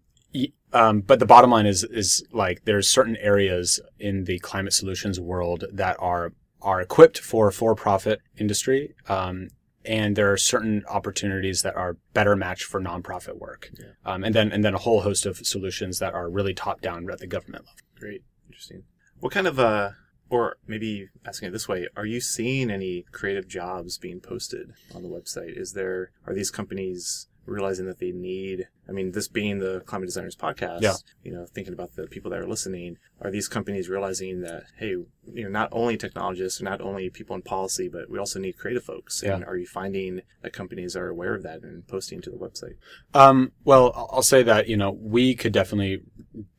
um, 0.74 1.02
but 1.02 1.20
the 1.20 1.26
bottom 1.26 1.50
line 1.50 1.66
is 1.66 1.84
is 1.84 2.24
like 2.32 2.66
there's 2.66 2.90
certain 2.90 3.18
areas 3.18 3.80
in 4.00 4.26
the 4.26 4.40
climate 4.40 4.74
solutions 4.74 5.20
world 5.20 5.66
that 5.72 5.96
are 6.00 6.34
are 6.62 6.82
equipped 6.82 7.18
for 7.20 7.52
for-profit 7.52 8.22
industry, 8.38 8.94
um, 9.10 9.50
and 9.84 10.16
there 10.16 10.32
are 10.32 10.38
certain 10.38 10.84
opportunities 10.88 11.62
that 11.64 11.76
are 11.76 11.98
better 12.14 12.36
matched 12.36 12.66
for 12.66 12.80
nonprofit 12.80 13.40
work, 13.40 13.70
um, 14.06 14.24
and 14.24 14.36
then 14.36 14.52
and 14.52 14.64
then 14.64 14.76
a 14.76 14.80
whole 14.80 15.02
host 15.02 15.26
of 15.26 15.38
solutions 15.38 16.00
that 16.00 16.14
are 16.14 16.30
really 16.30 16.54
top 16.54 16.82
down 16.82 17.10
at 17.10 17.20
the 17.20 17.28
government 17.28 17.66
level. 17.66 17.80
Great. 18.00 18.24
Interesting. 18.48 18.84
What 19.20 19.32
kind 19.32 19.48
of, 19.48 19.60
uh, 19.60 19.92
or 20.30 20.58
maybe 20.68 21.10
asking 21.26 21.50
it 21.50 21.52
this 21.52 21.68
way, 21.68 21.88
are 21.96 22.06
you 22.06 22.20
seeing 22.20 22.72
any 22.72 23.06
creative 23.12 23.48
jobs 23.48 23.98
being 23.98 24.20
posted 24.20 24.74
on 24.96 25.04
the 25.04 25.10
website? 25.10 25.56
Is 25.56 25.74
there, 25.74 26.12
are 26.26 26.34
these 26.34 26.50
companies 26.50 27.28
realizing 27.52 27.86
that 27.86 28.00
they 28.00 28.12
need, 28.12 28.68
I 28.88 28.92
mean, 28.92 29.12
this 29.12 29.28
being 29.28 29.60
the 29.60 29.82
Climate 29.86 30.08
Designers 30.08 30.36
podcast, 30.36 30.82
Yeah. 30.82 30.94
you 31.24 31.32
know, 31.32 31.46
thinking 31.46 31.74
about 31.74 31.96
the 31.96 32.08
people 32.08 32.32
that 32.32 32.40
are 32.40 32.48
listening, 32.48 32.98
are 33.22 33.30
these 33.32 33.48
companies 33.48 33.90
realizing 33.90 34.42
that, 34.42 34.64
hey, 34.78 34.90
you 34.90 35.44
know, 35.44 35.50
not 35.50 35.70
only 35.72 35.98
technologists, 35.98 36.62
not 36.62 36.82
only 36.82 37.10
people 37.10 37.36
in 37.36 37.42
policy, 37.42 37.88
but 37.88 38.10
we 38.10 38.18
also 38.18 38.40
need 38.40 38.58
creative 38.58 38.84
folks? 38.84 39.22
Yeah. 39.24 39.36
And 39.36 39.46
are 39.46 39.58
you 39.58 39.68
finding 39.68 40.22
that 40.42 40.54
companies 40.54 40.96
are 40.96 41.08
aware 41.08 41.36
of 41.36 41.44
that 41.44 41.62
and 41.64 41.86
posting 41.88 42.22
to 42.22 42.30
the 42.30 42.38
website? 42.38 42.76
Um, 43.14 43.52
well, 43.64 43.92
I'll- 43.96 44.10
I'll 44.14 44.24
say 44.24 44.44
that, 44.44 44.68
you 44.68 44.78
know, 44.78 44.92
we 44.92 45.36
could 45.36 45.54
definitely 45.54 46.02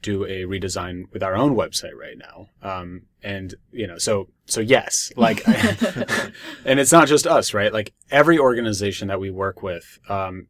do 0.03 0.25
a 0.25 0.43
redesign 0.45 1.05
with 1.13 1.23
our 1.23 1.35
own 1.35 1.55
website 1.57 1.95
right 1.95 2.19
now. 2.19 2.49
Um, 2.63 3.03
and, 3.23 3.55
you 3.73 3.87
know, 3.87 3.99
so, 3.99 4.29
so 4.47 4.61
yes, 4.61 5.13
like, 5.17 5.47
and 6.65 6.79
it's 6.81 6.93
not 6.93 7.09
just 7.09 7.27
us, 7.27 7.55
right? 7.55 7.73
Like 7.73 7.93
every 8.11 8.39
organization 8.39 9.09
that 9.09 9.21
we 9.21 9.31
work 9.31 9.63
with, 9.63 9.99
um, 10.09 10.49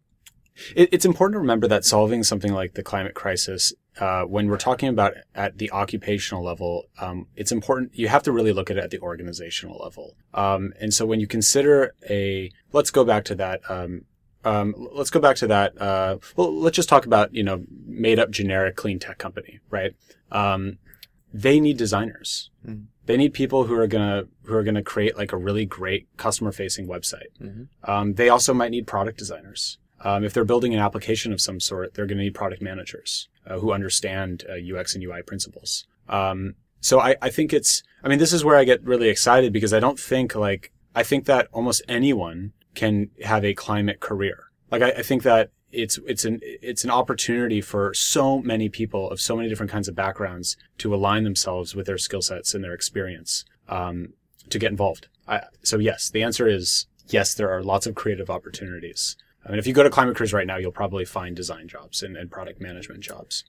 it, 0.75 0.89
it's 0.93 1.05
important 1.05 1.35
to 1.35 1.41
remember 1.41 1.67
that 1.69 1.85
solving 1.85 2.23
something 2.23 2.53
like 2.53 2.75
the 2.75 2.83
climate 2.83 3.15
crisis, 3.15 3.73
uh, 4.01 4.23
when 4.23 4.49
we're 4.49 4.57
talking 4.57 4.89
about 4.89 5.15
at 5.35 5.59
the 5.59 5.71
occupational 5.71 6.43
level, 6.43 6.87
um, 6.99 7.27
it's 7.37 7.53
important. 7.53 7.91
You 7.95 8.09
have 8.09 8.23
to 8.25 8.33
really 8.33 8.53
look 8.53 8.71
at 8.71 8.77
it 8.77 8.85
at 8.85 8.91
the 8.91 8.99
organizational 9.01 9.79
level. 9.79 10.17
Um, 10.35 10.73
and 10.81 10.93
so 10.95 11.07
when 11.07 11.21
you 11.21 11.27
consider 11.27 11.95
a, 12.09 12.51
let's 12.73 12.91
go 12.91 13.05
back 13.05 13.25
to 13.27 13.35
that, 13.37 13.61
um, 13.69 14.03
um, 14.45 14.75
let's 14.93 15.11
go 15.11 15.21
back 15.21 15.37
to 15.37 15.47
that. 15.47 15.81
Uh, 15.81 16.19
well, 16.37 16.53
let's 16.53 16.77
just 16.77 16.89
talk 16.89 17.07
about 17.07 17.33
you 17.35 17.43
know 17.43 17.65
made 17.87 18.19
up 18.19 18.31
generic 18.31 18.77
clean 18.77 18.99
tech 18.99 19.19
company, 19.19 19.61
right? 19.71 19.95
Um, 20.31 20.79
they 21.33 21.61
need 21.61 21.77
designers. 21.77 22.51
Mhm. 22.67 22.87
They 23.07 23.17
need 23.17 23.35
people 23.35 23.65
who 23.65 23.75
are 23.75 23.87
gonna 23.87 24.25
who 24.45 24.55
are 24.55 24.63
gonna 24.63 24.83
create 24.83 25.17
like 25.17 25.33
a 25.33 25.37
really 25.37 25.65
great 25.65 26.09
customer 26.17 26.53
facing 26.53 26.89
website. 26.89 27.31
Mhm. 27.41 27.69
Um, 27.85 28.15
they 28.15 28.29
also 28.29 28.53
might 28.53 28.71
need 28.71 28.87
product 28.87 29.19
designers. 29.19 29.79
Um, 30.05 30.25
if 30.25 30.33
they're 30.33 30.45
building 30.45 30.75
an 30.75 30.81
application 30.81 31.33
of 31.33 31.41
some 31.41 31.61
sort, 31.61 31.95
they're 31.95 32.07
going 32.07 32.19
to 32.19 32.25
need 32.25 32.35
product 32.35 32.61
managers 32.61 33.29
uh, 33.47 33.59
who 33.59 33.73
understand 33.73 34.45
uh, 34.49 34.79
UX 34.79 34.95
and 34.95 35.05
UI 35.05 35.23
principles. 35.23 35.87
Um, 36.09 36.55
so 36.81 37.01
I, 37.01 37.17
I 37.23 37.31
think 37.31 37.53
it's, 37.53 37.83
I 38.03 38.09
mean, 38.09 38.19
this 38.19 38.33
is 38.33 38.45
where 38.45 38.57
I 38.57 38.65
get 38.65 38.83
really 38.83 39.09
excited 39.09 39.53
because 39.53 39.73
I 39.73 39.81
don't 39.81 39.99
think 39.99 40.35
like, 40.35 40.73
I 40.95 41.05
think 41.05 41.27
that 41.27 41.49
almost 41.53 41.83
anyone 41.89 42.53
can 42.75 43.11
have 43.23 43.45
a 43.45 43.55
climate 43.55 44.01
career. 44.01 44.51
Like, 44.71 44.83
I, 44.83 44.91
I 44.91 45.03
think 45.03 45.23
that 45.23 45.51
it's, 45.71 45.99
it's 46.07 46.25
an, 46.25 46.41
it's 46.43 46.85
an 46.85 46.91
opportunity 46.91 47.61
for 47.61 47.95
so 47.95 48.41
many 48.41 48.69
people 48.69 49.09
of 49.11 49.21
so 49.21 49.37
many 49.37 49.49
different 49.49 49.71
kinds 49.71 49.89
of 49.89 49.95
backgrounds 49.95 50.57
to 50.79 50.95
align 50.95 51.25
themselves 51.25 51.75
with 51.75 51.87
their 51.87 51.99
skill 51.99 52.23
sets 52.23 52.53
and 52.53 52.65
their 52.65 52.75
experience, 52.75 53.45
um, 53.69 54.15
to 54.51 54.59
get 54.59 54.71
involved. 54.71 55.07
I, 55.29 55.43
so 55.63 55.79
yes, 55.79 56.11
the 56.11 56.23
answer 56.23 56.49
is 56.49 56.87
yes, 57.09 57.35
there 57.35 57.51
are 57.51 57.63
lots 57.63 57.87
of 57.87 57.95
creative 57.95 58.29
opportunities. 58.29 59.17
I 59.45 59.51
mean, 59.51 59.59
if 59.59 59.67
you 59.67 59.73
go 59.73 59.83
to 59.83 59.91
Climate 59.91 60.15
Careers 60.17 60.33
right 60.33 60.47
now, 60.47 60.57
you'll 60.57 60.71
probably 60.73 61.05
find 61.05 61.35
design 61.35 61.67
jobs 61.67 62.03
and, 62.03 62.17
and 62.17 62.31
product 62.31 62.61
management 62.61 63.01
jobs. 63.01 63.45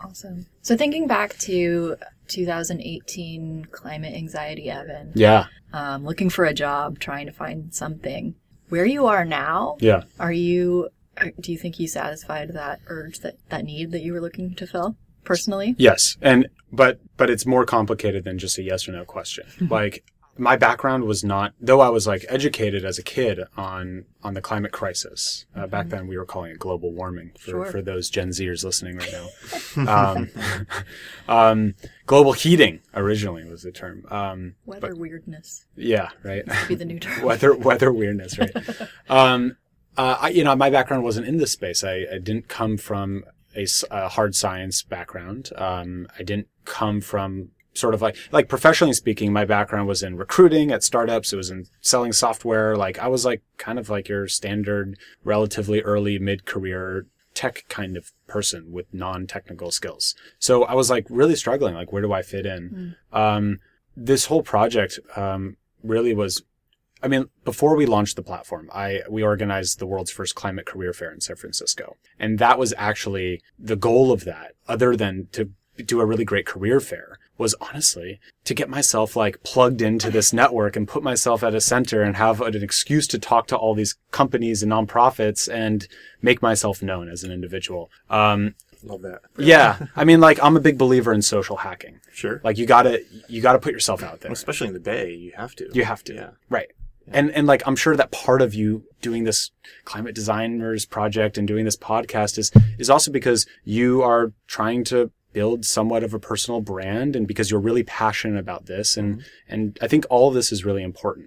Awesome. 0.00 0.46
So 0.62 0.76
thinking 0.76 1.06
back 1.06 1.36
to 1.38 1.96
2018 2.26 3.66
climate 3.70 4.14
anxiety, 4.14 4.70
Evan, 4.70 5.12
Yeah. 5.14 5.46
um, 5.72 6.04
looking 6.04 6.30
for 6.30 6.44
a 6.44 6.54
job, 6.54 6.98
trying 6.98 7.26
to 7.26 7.32
find 7.32 7.72
something. 7.72 8.34
Where 8.68 8.84
you 8.84 9.06
are 9.06 9.24
now, 9.24 9.76
Yeah. 9.80 10.02
are 10.20 10.32
you? 10.32 10.88
Do 11.40 11.50
you 11.50 11.58
think 11.58 11.80
you 11.80 11.88
satisfied 11.88 12.52
that 12.54 12.80
urge, 12.86 13.20
that 13.20 13.36
that 13.48 13.64
need 13.64 13.90
that 13.92 14.02
you 14.02 14.12
were 14.12 14.20
looking 14.20 14.54
to 14.56 14.66
fill 14.66 14.96
personally? 15.24 15.74
Yes. 15.78 16.16
And, 16.20 16.48
but, 16.72 17.00
but 17.16 17.28
it's 17.30 17.44
more 17.46 17.64
complicated 17.64 18.24
than 18.24 18.38
just 18.38 18.56
a 18.58 18.62
yes 18.62 18.88
or 18.88 18.92
no 18.92 19.04
question. 19.04 19.46
like, 19.70 20.04
my 20.38 20.56
background 20.56 21.04
was 21.04 21.22
not, 21.24 21.52
though 21.60 21.80
I 21.80 21.88
was 21.88 22.06
like 22.06 22.24
educated 22.28 22.84
as 22.84 22.98
a 22.98 23.02
kid 23.02 23.40
on, 23.56 24.04
on 24.22 24.34
the 24.34 24.40
climate 24.40 24.72
crisis. 24.72 25.46
Uh, 25.54 25.66
back 25.66 25.88
then 25.88 26.06
we 26.06 26.16
were 26.16 26.24
calling 26.24 26.52
it 26.52 26.58
global 26.58 26.92
warming 26.92 27.32
for, 27.38 27.50
Sure. 27.50 27.64
for 27.66 27.82
those 27.82 28.08
Gen 28.08 28.28
Zers 28.30 28.64
listening 28.64 28.96
right 28.98 29.12
now. 29.76 30.12
um, 30.14 30.30
um, 31.28 31.74
global 32.06 32.32
heating 32.32 32.80
originally 32.94 33.44
was 33.44 33.62
the 33.62 33.72
term. 33.72 34.04
Um, 34.10 34.54
Weather 34.64 34.94
weirdness 34.94 35.66
yeah, 35.76 36.08
right. 36.22 36.44
be 36.68 36.74
the 36.74 36.84
new 36.84 36.98
term. 37.00 37.22
weather 37.22 37.54
weather 37.54 37.92
weirdness, 37.92 38.38
right? 38.38 38.54
um, 39.08 39.56
uh, 39.96 40.18
I, 40.22 40.28
you 40.30 40.44
know, 40.44 40.54
my 40.54 40.70
background 40.70 41.02
wasn't 41.02 41.26
in 41.26 41.38
this 41.38 41.52
space. 41.52 41.82
I, 41.82 42.06
I 42.12 42.18
didn't 42.18 42.48
come 42.48 42.76
from 42.76 43.24
a 43.90 44.08
hard 44.08 44.36
science 44.36 44.82
background. 44.82 45.50
Um, 45.56 46.06
I 46.16 46.22
didn't 46.22 46.46
come 46.64 47.00
from 47.00 47.48
sort 47.78 47.94
of 47.94 48.02
like 48.02 48.16
like 48.32 48.48
professionally 48.48 48.92
speaking. 48.92 49.32
My 49.32 49.44
background 49.44 49.88
was 49.88 50.02
in 50.02 50.16
recruiting 50.16 50.70
at 50.70 50.82
startups. 50.82 51.32
It 51.32 51.36
was 51.36 51.50
in 51.50 51.66
selling 51.80 52.12
software. 52.12 52.76
Like 52.76 52.98
I 52.98 53.08
was 53.08 53.24
like 53.24 53.42
kind 53.56 53.78
of 53.78 53.88
like 53.88 54.08
your 54.08 54.28
standard, 54.28 54.98
relatively 55.24 55.80
early 55.82 56.18
mid 56.18 56.44
career 56.44 57.06
tech 57.34 57.64
kind 57.68 57.96
of 57.96 58.12
person 58.26 58.72
with 58.72 58.92
non-technical 58.92 59.70
skills. 59.70 60.14
So 60.40 60.64
I 60.64 60.74
was 60.74 60.90
like 60.90 61.06
really 61.08 61.36
struggling. 61.36 61.74
Like, 61.74 61.92
where 61.92 62.02
do 62.02 62.12
I 62.12 62.22
fit 62.22 62.46
in? 62.46 62.96
Um, 63.12 63.58
this 63.96 64.26
whole 64.26 64.42
project, 64.42 64.98
um, 65.16 65.56
really 65.84 66.14
was 66.14 66.42
I 67.02 67.08
mean, 67.08 67.26
before 67.44 67.76
we 67.76 67.86
launched 67.86 68.16
the 68.16 68.22
platform, 68.22 68.68
I 68.72 69.02
we 69.08 69.22
organized 69.22 69.78
the 69.78 69.86
world's 69.86 70.10
first 70.10 70.34
climate 70.34 70.66
career 70.66 70.92
fair 70.92 71.12
in 71.12 71.20
San 71.20 71.36
Francisco, 71.36 71.96
and 72.18 72.38
that 72.38 72.58
was 72.58 72.74
actually 72.76 73.40
the 73.58 73.76
goal 73.76 74.10
of 74.10 74.24
that. 74.24 74.54
Other 74.66 74.96
than 74.96 75.28
to 75.32 75.50
do 75.84 76.00
a 76.00 76.06
really 76.06 76.24
great 76.24 76.46
career 76.46 76.80
fair, 76.80 77.18
was 77.38 77.54
honestly 77.60 78.20
to 78.44 78.52
get 78.52 78.68
myself 78.68 79.16
like 79.16 79.42
plugged 79.44 79.80
into 79.80 80.10
this 80.10 80.32
network 80.32 80.76
and 80.76 80.88
put 80.88 81.02
myself 81.02 81.42
at 81.42 81.54
a 81.54 81.60
center 81.60 82.02
and 82.02 82.16
have 82.16 82.40
an 82.40 82.62
excuse 82.62 83.06
to 83.06 83.18
talk 83.18 83.46
to 83.46 83.56
all 83.56 83.74
these 83.74 83.96
companies 84.10 84.62
and 84.62 84.72
nonprofits 84.72 85.52
and 85.52 85.86
make 86.20 86.42
myself 86.42 86.82
known 86.82 87.08
as 87.08 87.22
an 87.22 87.30
individual. 87.30 87.90
Um, 88.10 88.54
Love 88.82 89.02
that. 89.02 89.22
yeah, 89.36 89.86
I 89.96 90.04
mean, 90.04 90.20
like 90.20 90.38
I'm 90.42 90.56
a 90.56 90.60
big 90.60 90.78
believer 90.78 91.12
in 91.12 91.22
social 91.22 91.56
hacking. 91.56 92.00
Sure. 92.12 92.40
Like 92.44 92.58
you 92.58 92.66
gotta 92.66 93.02
you 93.28 93.40
gotta 93.40 93.58
put 93.58 93.72
yourself 93.72 94.02
out 94.02 94.20
there. 94.20 94.30
Especially 94.30 94.68
in 94.68 94.74
the 94.74 94.80
Bay, 94.80 95.14
you 95.14 95.32
have 95.36 95.54
to. 95.56 95.68
You 95.72 95.84
have 95.84 96.04
to. 96.04 96.14
Yeah. 96.14 96.30
Right. 96.48 96.68
And 97.10 97.30
and 97.32 97.46
like 97.46 97.62
I'm 97.66 97.76
sure 97.76 97.96
that 97.96 98.12
part 98.12 98.42
of 98.42 98.54
you 98.54 98.84
doing 99.00 99.24
this 99.24 99.50
climate 99.84 100.14
designers 100.14 100.84
project 100.84 101.38
and 101.38 101.48
doing 101.48 101.64
this 101.64 101.76
podcast 101.76 102.38
is 102.38 102.52
is 102.78 102.90
also 102.90 103.10
because 103.10 103.46
you 103.64 104.02
are 104.02 104.32
trying 104.46 104.84
to 104.84 105.10
build 105.38 105.64
somewhat 105.64 106.02
of 106.02 106.12
a 106.14 106.18
personal 106.18 106.60
brand 106.60 107.14
and 107.16 107.24
because 107.30 107.48
you're 107.50 107.66
really 107.68 107.84
passionate 107.84 108.38
about 108.46 108.62
this 108.66 108.96
and 108.96 109.08
and 109.52 109.78
I 109.80 109.86
think 109.92 110.02
all 110.10 110.26
of 110.28 110.34
this 110.34 110.50
is 110.50 110.64
really 110.68 110.84
important. 110.92 111.26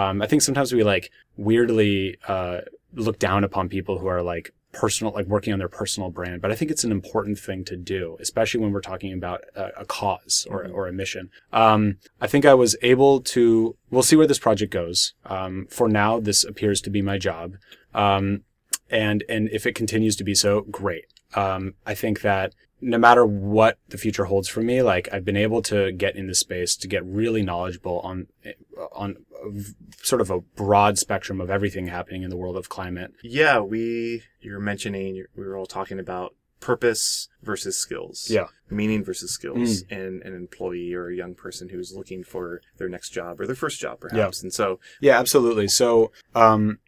Um, 0.00 0.20
I 0.24 0.26
think 0.26 0.42
sometimes 0.42 0.72
we 0.72 0.82
like 0.94 1.10
weirdly 1.48 2.18
uh, 2.28 2.58
look 3.04 3.18
down 3.18 3.44
upon 3.44 3.68
people 3.68 3.98
who 3.98 4.08
are 4.14 4.22
like 4.22 4.52
personal 4.72 5.12
like 5.14 5.26
working 5.26 5.52
on 5.54 5.58
their 5.58 5.70
personal 5.80 6.10
brand 6.10 6.42
but 6.42 6.50
i 6.52 6.54
think 6.54 6.70
it's 6.70 6.84
an 6.84 6.92
important 6.92 7.38
thing 7.38 7.64
to 7.64 7.76
do 7.76 8.02
especially 8.20 8.60
when 8.60 8.72
we're 8.72 8.90
talking 8.92 9.12
about 9.14 9.40
a, 9.54 9.80
a 9.80 9.84
cause 9.86 10.46
or, 10.50 10.66
or 10.66 10.86
a 10.86 10.92
mission. 10.92 11.30
Um, 11.50 11.96
i 12.20 12.26
think 12.26 12.44
i 12.44 12.52
was 12.52 12.76
able 12.82 13.22
to 13.34 13.74
we'll 13.90 14.02
see 14.02 14.16
where 14.16 14.26
this 14.26 14.38
project 14.38 14.70
goes. 14.80 15.14
Um, 15.24 15.66
for 15.70 15.88
now 15.88 16.20
this 16.20 16.44
appears 16.44 16.78
to 16.82 16.90
be 16.90 17.00
my 17.00 17.16
job. 17.16 17.56
Um, 17.94 18.42
and 18.90 19.24
and 19.28 19.48
if 19.50 19.62
it 19.66 19.74
continues 19.74 20.14
to 20.16 20.24
be 20.24 20.34
so 20.34 20.52
great. 20.80 21.06
Um, 21.34 21.62
i 21.86 21.94
think 21.94 22.20
that 22.20 22.54
no 22.80 22.98
matter 22.98 23.24
what 23.24 23.78
the 23.88 23.98
future 23.98 24.26
holds 24.26 24.48
for 24.48 24.60
me 24.60 24.82
like 24.82 25.08
i've 25.12 25.24
been 25.24 25.36
able 25.36 25.62
to 25.62 25.92
get 25.92 26.14
in 26.16 26.26
this 26.26 26.40
space 26.40 26.76
to 26.76 26.86
get 26.86 27.04
really 27.04 27.42
knowledgeable 27.42 28.00
on 28.00 28.26
on 28.92 29.16
sort 30.02 30.20
of 30.20 30.30
a 30.30 30.40
broad 30.40 30.98
spectrum 30.98 31.40
of 31.40 31.50
everything 31.50 31.86
happening 31.88 32.22
in 32.22 32.30
the 32.30 32.36
world 32.36 32.56
of 32.56 32.68
climate 32.68 33.12
Yeah, 33.22 33.60
we 33.60 34.22
you 34.40 34.52
were 34.52 34.60
mentioning 34.60 35.24
we 35.36 35.44
were 35.44 35.56
all 35.56 35.66
talking 35.66 35.98
about 35.98 36.34
purpose 36.60 37.28
versus 37.42 37.78
skills. 37.78 38.28
Yeah. 38.30 38.46
Meaning 38.70 39.04
versus 39.04 39.30
skills 39.30 39.82
in 39.90 40.22
an 40.24 40.34
employee 40.34 40.94
or 40.94 41.08
a 41.08 41.14
young 41.14 41.34
person 41.34 41.68
who's 41.68 41.94
looking 41.94 42.24
for 42.24 42.60
their 42.78 42.88
next 42.88 43.10
job 43.10 43.40
or 43.40 43.46
their 43.46 43.54
first 43.54 43.78
job, 43.78 44.00
perhaps. 44.00 44.40
Yeah. 44.40 44.46
And 44.46 44.52
so, 44.52 44.80
Yeah, 45.00 45.18
absolutely. 45.18 45.68
So, 45.68 46.10
um, 46.34 46.78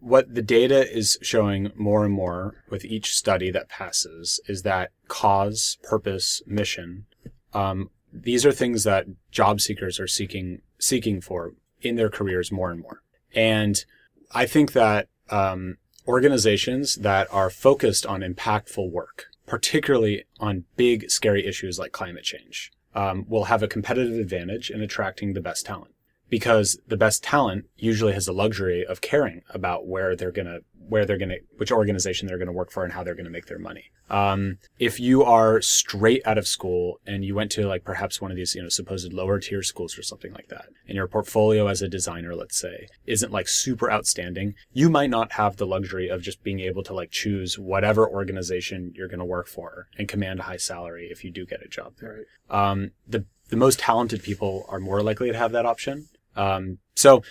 what 0.00 0.34
the 0.34 0.42
data 0.42 0.90
is 0.90 1.18
showing 1.22 1.70
more 1.76 2.04
and 2.04 2.12
more 2.12 2.64
with 2.70 2.84
each 2.84 3.14
study 3.14 3.50
that 3.50 3.68
passes 3.68 4.40
is 4.48 4.62
that 4.62 4.90
cause, 5.08 5.78
purpose, 5.82 6.42
mission, 6.46 7.06
um, 7.52 7.90
these 8.12 8.44
are 8.44 8.52
things 8.52 8.84
that 8.84 9.06
job 9.30 9.60
seekers 9.60 10.00
are 10.00 10.06
seeking 10.06 10.62
seeking 10.78 11.20
for 11.20 11.54
in 11.82 11.96
their 11.96 12.10
careers 12.10 12.50
more 12.50 12.70
and 12.70 12.80
more. 12.80 13.02
And 13.34 13.84
I 14.32 14.46
think 14.46 14.72
that 14.72 15.08
um, 15.30 15.76
organizations 16.06 16.96
that 16.96 17.32
are 17.32 17.50
focused 17.50 18.04
on 18.06 18.22
impactful 18.22 18.90
work, 18.90 19.26
particularly 19.46 20.24
on 20.40 20.64
big, 20.76 21.10
scary 21.10 21.46
issues 21.46 21.78
like 21.78 21.92
climate 21.92 22.24
change, 22.24 22.72
um, 22.94 23.24
will 23.28 23.44
have 23.44 23.62
a 23.62 23.68
competitive 23.68 24.18
advantage 24.18 24.70
in 24.70 24.80
attracting 24.80 25.32
the 25.32 25.40
best 25.40 25.66
talent 25.66 25.94
because 26.30 26.78
the 26.86 26.96
best 26.96 27.22
talent 27.22 27.66
usually 27.76 28.12
has 28.12 28.26
the 28.26 28.32
luxury 28.32 28.86
of 28.86 29.00
caring 29.00 29.42
about 29.50 29.86
where 29.86 30.16
they're 30.16 30.32
gonna 30.32 30.60
where 30.88 31.04
they're 31.06 31.18
gonna 31.18 31.36
which 31.56 31.70
organization 31.70 32.26
they're 32.26 32.38
gonna 32.38 32.52
work 32.52 32.70
for 32.70 32.84
and 32.84 32.92
how 32.92 33.04
they're 33.04 33.14
gonna 33.14 33.30
make 33.30 33.46
their 33.46 33.58
money. 33.58 33.84
Um, 34.08 34.58
if 34.78 34.98
you 34.98 35.22
are 35.22 35.60
straight 35.60 36.26
out 36.26 36.36
of 36.36 36.48
school 36.48 37.00
and 37.06 37.24
you 37.24 37.34
went 37.34 37.52
to 37.52 37.66
like 37.66 37.84
perhaps 37.84 38.20
one 38.20 38.32
of 38.32 38.36
these 38.36 38.54
you 38.54 38.62
know 38.62 38.68
supposed 38.68 39.12
lower 39.12 39.38
tier 39.38 39.62
schools 39.62 39.96
or 39.98 40.02
something 40.02 40.32
like 40.32 40.48
that, 40.48 40.66
and 40.86 40.96
your 40.96 41.06
portfolio 41.06 41.68
as 41.68 41.82
a 41.82 41.88
designer, 41.88 42.34
let's 42.34 42.56
say, 42.56 42.86
isn't 43.06 43.32
like 43.32 43.46
super 43.48 43.90
outstanding, 43.90 44.54
you 44.72 44.90
might 44.90 45.10
not 45.10 45.32
have 45.32 45.56
the 45.56 45.66
luxury 45.66 46.08
of 46.08 46.22
just 46.22 46.42
being 46.42 46.60
able 46.60 46.82
to 46.84 46.94
like 46.94 47.10
choose 47.10 47.58
whatever 47.58 48.08
organization 48.08 48.92
you're 48.96 49.08
gonna 49.08 49.24
work 49.24 49.46
for 49.46 49.86
and 49.96 50.08
command 50.08 50.40
a 50.40 50.44
high 50.44 50.56
salary 50.56 51.08
if 51.10 51.24
you 51.24 51.30
do 51.30 51.46
get 51.46 51.64
a 51.64 51.68
job 51.68 51.94
there. 52.00 52.24
Um, 52.48 52.90
the 53.06 53.26
the 53.48 53.56
most 53.56 53.80
talented 53.80 54.22
people 54.22 54.64
are 54.68 54.80
more 54.80 55.02
likely 55.02 55.30
to 55.30 55.36
have 55.36 55.52
that 55.52 55.66
option. 55.66 56.08
Um, 56.36 56.78
so, 56.94 57.22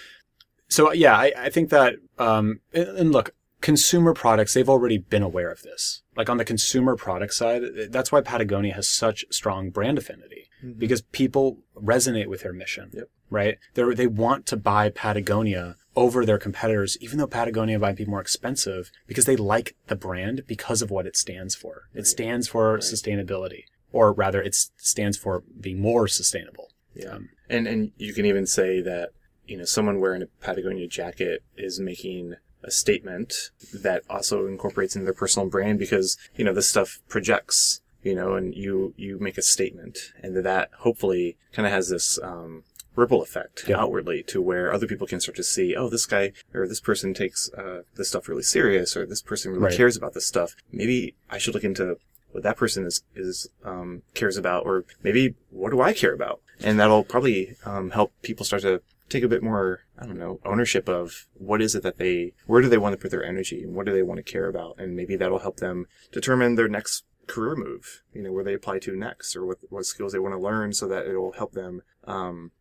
so 0.67 0.91
yeah, 0.93 1.15
I, 1.15 1.31
I 1.37 1.49
think 1.49 1.69
that, 1.69 1.95
um, 2.17 2.59
and, 2.73 3.11
look, 3.11 3.31
consumer 3.61 4.13
products, 4.13 4.53
they've 4.53 4.69
already 4.69 4.97
been 4.97 5.23
aware 5.23 5.51
of 5.51 5.61
this. 5.63 6.01
Like 6.15 6.29
on 6.29 6.37
the 6.37 6.45
consumer 6.45 6.95
product 6.95 7.33
side, 7.33 7.61
that's 7.89 8.11
why 8.11 8.21
Patagonia 8.21 8.73
has 8.73 8.87
such 8.89 9.25
strong 9.31 9.69
brand 9.69 9.97
affinity 9.97 10.45
because 10.77 11.01
people 11.01 11.59
resonate 11.75 12.27
with 12.27 12.41
their 12.41 12.51
mission, 12.51 12.89
Yep. 12.93 13.09
right? 13.29 13.57
They 13.75 13.93
they 13.93 14.07
want 14.07 14.45
to 14.47 14.57
buy 14.57 14.89
Patagonia 14.89 15.77
over 15.95 16.25
their 16.25 16.37
competitors, 16.37 16.97
even 16.99 17.17
though 17.17 17.27
Patagonia 17.27 17.79
might 17.79 17.95
be 17.95 18.05
more 18.05 18.19
expensive 18.19 18.91
because 19.07 19.23
they 19.25 19.37
like 19.37 19.75
the 19.87 19.95
brand 19.95 20.43
because 20.47 20.81
of 20.81 20.91
what 20.91 21.05
it 21.05 21.15
stands 21.15 21.55
for. 21.55 21.83
It 21.93 22.07
stands 22.07 22.49
for 22.49 22.77
sustainability, 22.79 23.63
or 23.93 24.11
rather, 24.11 24.41
it 24.41 24.55
stands 24.55 25.17
for 25.17 25.43
being 25.59 25.79
more 25.79 26.07
sustainable. 26.09 26.68
Yeah. 27.01 27.09
Um, 27.15 27.29
And 27.49 27.67
and 27.67 27.91
you 27.97 28.13
can 28.13 28.25
even 28.25 28.45
say 28.45 28.81
that 28.81 29.09
you 29.47 29.57
know 29.57 29.65
someone 29.65 29.99
wearing 29.99 30.21
a 30.21 30.27
Patagonia 30.41 30.87
jacket 30.87 31.41
is 31.57 31.79
making 31.79 32.35
a 32.63 32.71
statement 32.71 33.51
that 33.73 34.03
also 34.09 34.45
incorporates 34.45 34.95
into 34.95 35.05
their 35.05 35.13
personal 35.13 35.47
brand 35.49 35.79
because 35.79 36.17
you 36.35 36.43
know 36.45 36.53
this 36.53 36.69
stuff 36.69 36.99
projects 37.07 37.81
you 38.03 38.13
know 38.13 38.33
and 38.35 38.53
you 38.55 38.93
you 38.97 39.17
make 39.19 39.37
a 39.37 39.41
statement 39.41 39.97
and 40.21 40.35
that 40.45 40.69
hopefully 40.79 41.37
kind 41.53 41.65
of 41.65 41.71
has 41.71 41.89
this 41.89 42.19
um, 42.21 42.63
ripple 42.95 43.21
effect 43.21 43.63
Yeah. 43.67 43.79
outwardly 43.79 44.23
to 44.23 44.41
where 44.41 44.73
other 44.73 44.87
people 44.87 45.07
can 45.07 45.21
start 45.21 45.37
to 45.37 45.43
see 45.43 45.73
oh 45.75 45.89
this 45.89 46.05
guy 46.05 46.33
or 46.53 46.67
this 46.67 46.81
person 46.81 47.13
takes 47.13 47.49
uh, 47.53 47.83
this 47.95 48.09
stuff 48.09 48.27
really 48.27 48.43
serious 48.43 48.95
or 48.97 49.05
this 49.05 49.21
person 49.21 49.51
really 49.53 49.63
Right. 49.65 49.77
cares 49.77 49.95
about 49.97 50.13
this 50.13 50.25
stuff 50.25 50.55
maybe 50.71 51.15
I 51.29 51.37
should 51.37 51.53
look 51.53 51.63
into 51.63 51.97
what 52.31 52.43
that 52.43 52.57
person 52.57 52.85
is 52.85 53.03
is 53.15 53.49
um, 53.63 54.03
cares 54.13 54.37
about, 54.37 54.65
or 54.65 54.85
maybe 55.03 55.35
what 55.49 55.71
do 55.71 55.81
I 55.81 55.93
care 55.93 56.13
about, 56.13 56.41
and 56.59 56.79
that'll 56.79 57.03
probably 57.03 57.55
um, 57.65 57.91
help 57.91 58.13
people 58.21 58.45
start 58.45 58.61
to 58.63 58.81
take 59.09 59.23
a 59.23 59.27
bit 59.27 59.41
more, 59.41 59.81
I 59.97 60.05
don't 60.05 60.19
know, 60.19 60.39
ownership 60.45 60.87
of 60.87 61.27
what 61.33 61.61
is 61.61 61.73
it 61.73 61.81
that 61.81 61.97
they, 61.97 62.33
where 62.45 62.61
do 62.61 62.69
they 62.69 62.77
want 62.77 62.93
to 62.93 63.01
put 63.01 63.11
their 63.11 63.23
energy, 63.23 63.63
and 63.63 63.73
what 63.73 63.85
do 63.85 63.91
they 63.91 64.03
want 64.03 64.17
to 64.17 64.31
care 64.31 64.47
about, 64.47 64.75
and 64.77 64.95
maybe 64.95 65.15
that'll 65.15 65.39
help 65.39 65.57
them 65.57 65.87
determine 66.11 66.55
their 66.55 66.67
next 66.67 67.05
career 67.25 67.55
move, 67.55 68.03
you 68.13 68.21
know, 68.21 68.31
where 68.31 68.43
they 68.43 68.53
apply 68.53 68.79
to 68.79 68.95
next, 68.95 69.35
or 69.35 69.45
what 69.45 69.57
what 69.69 69.85
skills 69.85 70.13
they 70.13 70.19
want 70.19 70.33
to 70.33 70.39
learn, 70.39 70.73
so 70.73 70.87
that 70.87 71.07
it'll 71.07 71.33
help 71.33 71.53
them 71.53 71.81
um, 72.05 72.51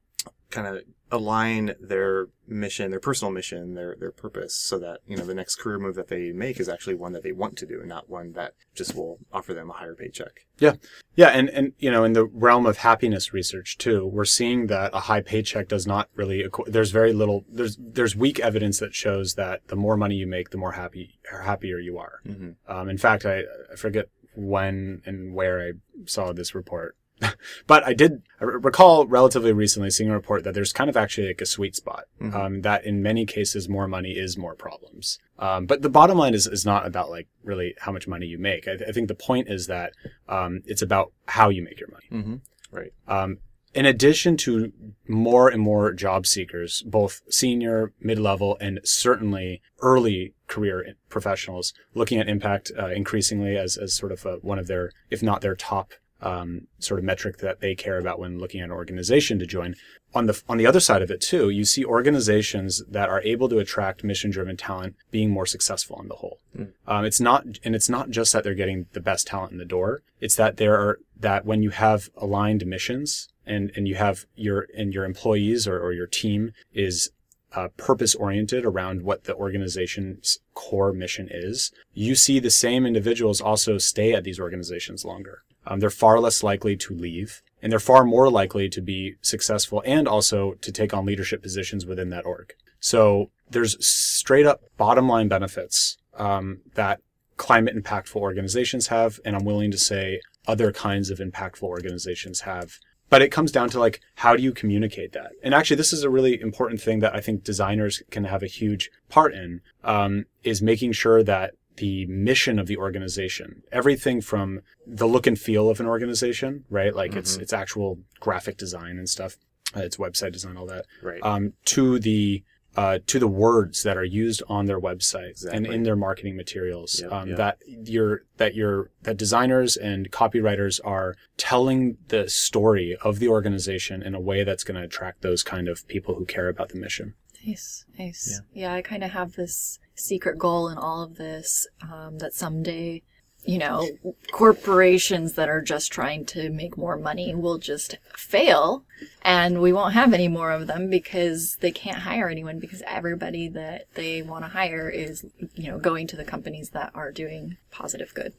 kind 0.50 0.66
of 0.66 0.82
align 1.10 1.74
their 1.80 2.28
mission, 2.46 2.90
their 2.90 3.00
personal 3.00 3.32
mission, 3.32 3.74
their 3.74 3.96
their 3.98 4.10
purpose, 4.10 4.54
so 4.54 4.78
that 4.78 5.00
you 5.06 5.16
know 5.16 5.24
the 5.24 5.34
next 5.34 5.56
career 5.56 5.78
move 5.78 5.94
that 5.96 6.08
they 6.08 6.32
make 6.32 6.60
is 6.60 6.68
actually 6.68 6.94
one 6.94 7.12
that 7.12 7.22
they 7.22 7.32
want 7.32 7.56
to 7.58 7.66
do, 7.66 7.80
and 7.80 7.88
not 7.88 8.08
one 8.08 8.32
that 8.32 8.54
just 8.74 8.94
will 8.94 9.18
offer 9.32 9.54
them 9.54 9.70
a 9.70 9.74
higher 9.74 9.94
paycheck. 9.94 10.46
Yeah. 10.58 10.74
Yeah. 11.14 11.28
And, 11.28 11.48
and, 11.50 11.72
you 11.78 11.90
know, 11.90 12.04
in 12.04 12.12
the 12.12 12.24
realm 12.26 12.64
of 12.64 12.78
happiness 12.78 13.32
research 13.32 13.76
too, 13.76 14.06
we're 14.06 14.24
seeing 14.24 14.68
that 14.68 14.92
a 14.94 15.00
high 15.00 15.20
paycheck 15.20 15.66
does 15.66 15.86
not 15.86 16.08
really, 16.14 16.46
there's 16.66 16.92
very 16.92 17.12
little, 17.12 17.44
there's, 17.50 17.76
there's 17.80 18.14
weak 18.14 18.38
evidence 18.38 18.78
that 18.78 18.94
shows 18.94 19.34
that 19.34 19.66
the 19.66 19.76
more 19.76 19.96
money 19.96 20.14
you 20.14 20.26
make, 20.26 20.50
the 20.50 20.58
more 20.58 20.72
happy, 20.72 21.18
happier 21.30 21.78
you 21.78 21.98
are. 21.98 22.20
Mm-hmm. 22.26 22.72
Um, 22.72 22.88
in 22.88 22.98
fact, 22.98 23.26
I, 23.26 23.42
I 23.72 23.76
forget 23.76 24.06
when 24.36 25.02
and 25.06 25.34
where 25.34 25.60
I 25.60 25.72
saw 26.06 26.32
this 26.32 26.54
report. 26.54 26.96
but 27.66 27.84
I 27.84 27.92
did 27.94 28.22
I 28.40 28.44
recall 28.44 29.06
relatively 29.06 29.52
recently 29.52 29.90
seeing 29.90 30.10
a 30.10 30.14
report 30.14 30.44
that 30.44 30.54
there's 30.54 30.72
kind 30.72 30.88
of 30.88 30.96
actually 30.96 31.28
like 31.28 31.40
a 31.40 31.46
sweet 31.46 31.74
spot. 31.76 32.04
Mhm. 32.20 32.34
Um, 32.34 32.60
that 32.62 32.84
in 32.84 33.02
many 33.02 33.26
cases, 33.26 33.68
more 33.68 33.88
money 33.88 34.12
is 34.12 34.38
more 34.38 34.54
problems. 34.54 35.18
Um, 35.38 35.66
but 35.66 35.82
the 35.82 35.88
bottom 35.88 36.18
line 36.18 36.34
is, 36.34 36.46
is 36.46 36.64
not 36.64 36.86
about 36.86 37.10
like 37.10 37.28
really 37.42 37.74
how 37.80 37.92
much 37.92 38.08
money 38.08 38.26
you 38.26 38.38
make. 38.38 38.66
I, 38.68 38.72
I 38.88 38.92
think 38.92 39.08
the 39.08 39.14
point 39.14 39.48
is 39.48 39.66
that, 39.66 39.92
um, 40.28 40.62
it's 40.66 40.82
about 40.82 41.12
how 41.26 41.48
you 41.48 41.62
make 41.62 41.80
your 41.80 41.90
money. 41.90 42.22
Mm-hmm. 42.22 42.76
Right. 42.76 42.92
Um, 43.06 43.38
in 43.74 43.86
addition 43.86 44.36
to 44.38 44.72
more 45.06 45.48
and 45.48 45.60
more 45.60 45.92
job 45.92 46.26
seekers, 46.26 46.82
both 46.82 47.20
senior, 47.28 47.92
mid-level, 48.00 48.56
and 48.60 48.80
certainly 48.82 49.60
early 49.80 50.34
career 50.46 50.94
professionals 51.08 51.74
looking 51.94 52.18
at 52.18 52.28
impact 52.28 52.72
uh, 52.78 52.88
increasingly 52.88 53.56
as, 53.56 53.76
as 53.76 53.94
sort 53.94 54.10
of 54.10 54.24
a, 54.24 54.36
one 54.36 54.58
of 54.58 54.66
their, 54.66 54.90
if 55.10 55.22
not 55.22 55.42
their 55.42 55.54
top 55.54 55.92
um, 56.20 56.66
sort 56.78 56.98
of 56.98 57.04
metric 57.04 57.38
that 57.38 57.60
they 57.60 57.74
care 57.74 57.98
about 57.98 58.18
when 58.18 58.38
looking 58.38 58.60
at 58.60 58.64
an 58.64 58.72
organization 58.72 59.38
to 59.38 59.46
join. 59.46 59.74
On 60.14 60.26
the 60.26 60.42
on 60.48 60.56
the 60.56 60.66
other 60.66 60.80
side 60.80 61.02
of 61.02 61.10
it 61.10 61.20
too, 61.20 61.50
you 61.50 61.64
see 61.64 61.84
organizations 61.84 62.82
that 62.88 63.08
are 63.08 63.20
able 63.22 63.48
to 63.50 63.58
attract 63.58 64.02
mission-driven 64.02 64.56
talent 64.56 64.96
being 65.10 65.30
more 65.30 65.46
successful 65.46 65.96
on 65.96 66.08
the 66.08 66.16
whole. 66.16 66.38
Um, 66.86 67.04
it's 67.04 67.20
not, 67.20 67.44
and 67.62 67.74
it's 67.74 67.90
not 67.90 68.10
just 68.10 68.32
that 68.32 68.42
they're 68.42 68.54
getting 68.54 68.86
the 68.94 69.00
best 69.00 69.26
talent 69.26 69.52
in 69.52 69.58
the 69.58 69.64
door. 69.64 70.02
It's 70.20 70.36
that 70.36 70.56
there 70.56 70.76
are 70.76 70.98
that 71.20 71.44
when 71.44 71.62
you 71.62 71.70
have 71.70 72.08
aligned 72.16 72.66
missions 72.66 73.28
and 73.46 73.70
and 73.76 73.86
you 73.86 73.96
have 73.96 74.24
your 74.34 74.66
and 74.76 74.94
your 74.94 75.04
employees 75.04 75.68
or, 75.68 75.78
or 75.78 75.92
your 75.92 76.06
team 76.06 76.52
is 76.72 77.10
uh, 77.54 77.68
purpose 77.76 78.14
oriented 78.14 78.64
around 78.64 79.02
what 79.02 79.24
the 79.24 79.34
organization's 79.34 80.38
core 80.54 80.92
mission 80.92 81.28
is, 81.30 81.70
you 81.92 82.14
see 82.14 82.38
the 82.38 82.50
same 82.50 82.86
individuals 82.86 83.40
also 83.40 83.78
stay 83.78 84.14
at 84.14 84.24
these 84.24 84.40
organizations 84.40 85.04
longer. 85.04 85.42
Um, 85.68 85.80
they're 85.80 85.90
far 85.90 86.18
less 86.18 86.42
likely 86.42 86.76
to 86.78 86.94
leave, 86.94 87.42
and 87.62 87.70
they're 87.70 87.78
far 87.78 88.04
more 88.04 88.30
likely 88.30 88.68
to 88.70 88.80
be 88.80 89.14
successful 89.20 89.82
and 89.84 90.08
also 90.08 90.54
to 90.54 90.72
take 90.72 90.94
on 90.94 91.04
leadership 91.04 91.42
positions 91.42 91.84
within 91.84 92.08
that 92.08 92.24
org. 92.24 92.54
So 92.80 93.30
there's 93.50 93.84
straight 93.86 94.46
up 94.46 94.62
bottom 94.76 95.08
line 95.08 95.28
benefits 95.28 95.98
um, 96.16 96.60
that 96.74 97.00
climate 97.36 97.76
impactful 97.76 98.16
organizations 98.16 98.88
have, 98.88 99.20
and 99.24 99.36
I'm 99.36 99.44
willing 99.44 99.70
to 99.70 99.78
say 99.78 100.20
other 100.46 100.72
kinds 100.72 101.10
of 101.10 101.18
impactful 101.18 101.62
organizations 101.62 102.40
have. 102.40 102.78
But 103.10 103.22
it 103.22 103.32
comes 103.32 103.52
down 103.52 103.70
to 103.70 103.80
like, 103.80 104.00
how 104.16 104.36
do 104.36 104.42
you 104.42 104.52
communicate 104.52 105.12
that? 105.12 105.32
And 105.42 105.54
actually, 105.54 105.76
this 105.76 105.94
is 105.94 106.02
a 106.02 106.10
really 106.10 106.38
important 106.40 106.80
thing 106.80 107.00
that 107.00 107.14
I 107.14 107.20
think 107.20 107.42
designers 107.42 108.02
can 108.10 108.24
have 108.24 108.42
a 108.42 108.46
huge 108.46 108.90
part 109.08 109.34
in, 109.34 109.62
um, 109.82 110.26
is 110.44 110.60
making 110.60 110.92
sure 110.92 111.22
that 111.22 111.54
the 111.78 112.06
mission 112.06 112.58
of 112.58 112.66
the 112.66 112.76
organization, 112.76 113.62
everything 113.72 114.20
from 114.20 114.60
the 114.86 115.06
look 115.06 115.26
and 115.26 115.38
feel 115.38 115.68
of 115.70 115.80
an 115.80 115.86
organization, 115.86 116.64
right? 116.70 116.94
Like 116.94 117.14
its, 117.14 117.36
its 117.36 117.52
actual 117.52 117.98
graphic 118.20 118.56
design 118.56 118.98
and 118.98 119.08
stuff, 119.08 119.36
uh, 119.76 119.80
its 119.80 119.96
website 119.96 120.32
design, 120.32 120.56
all 120.56 120.66
that, 120.66 120.86
Right. 121.02 121.20
um, 121.22 121.52
to 121.66 121.98
the 121.98 122.42
uh, 122.76 122.98
to 123.06 123.18
the 123.18 123.26
words 123.26 123.82
that 123.82 123.96
are 123.96 124.04
used 124.04 124.40
on 124.48 124.66
their 124.66 124.78
website 124.78 125.44
and 125.50 125.66
in 125.66 125.82
their 125.82 125.96
marketing 125.96 126.36
materials. 126.36 127.00
Yep, 127.02 127.12
um, 127.12 127.28
yep. 127.28 127.36
That 127.38 127.58
your 127.66 128.22
that 128.36 128.54
your 128.54 128.90
that 129.02 129.16
designers 129.16 129.76
and 129.76 130.10
copywriters 130.12 130.78
are 130.84 131.16
telling 131.36 131.96
the 132.08 132.28
story 132.28 132.96
of 133.02 133.18
the 133.18 133.26
organization 133.28 134.00
in 134.02 134.14
a 134.14 134.20
way 134.20 134.44
that's 134.44 134.62
going 134.62 134.76
to 134.76 134.84
attract 134.84 135.22
those 135.22 135.42
kind 135.42 135.66
of 135.66 135.88
people 135.88 136.14
who 136.14 136.24
care 136.24 136.48
about 136.48 136.68
the 136.68 136.76
mission. 136.78 137.14
Nice, 137.44 137.84
nice. 137.98 138.40
Yeah, 138.52 138.74
I 138.74 138.82
kind 138.82 139.02
of 139.02 139.10
have 139.10 139.32
this 139.34 139.80
secret 139.98 140.38
goal 140.38 140.68
in 140.68 140.78
all 140.78 141.02
of 141.02 141.16
this 141.16 141.66
um, 141.82 142.18
that 142.18 142.34
someday 142.34 143.02
you 143.44 143.56
know, 143.56 143.88
corporations 144.32 145.34
that 145.34 145.48
are 145.48 145.62
just 145.62 145.90
trying 145.90 146.24
to 146.26 146.50
make 146.50 146.76
more 146.76 146.98
money 146.98 147.34
will 147.34 147.56
just 147.56 147.96
fail 148.14 148.84
and 149.22 149.60
we 149.62 149.72
won't 149.72 149.94
have 149.94 150.12
any 150.12 150.28
more 150.28 150.50
of 150.50 150.66
them 150.66 150.90
because 150.90 151.56
they 151.60 151.70
can't 151.70 151.98
hire 151.98 152.28
anyone 152.28 152.58
because 152.58 152.82
everybody 152.86 153.48
that 153.48 153.86
they 153.94 154.22
want 154.22 154.44
to 154.44 154.48
hire 154.48 154.90
is, 154.90 155.24
you 155.54 155.70
know, 155.70 155.78
going 155.78 156.06
to 156.08 156.16
the 156.16 156.24
companies 156.24 156.70
that 156.70 156.90
are 156.94 157.12
doing 157.12 157.56
positive 157.70 158.12
good. 158.12 158.34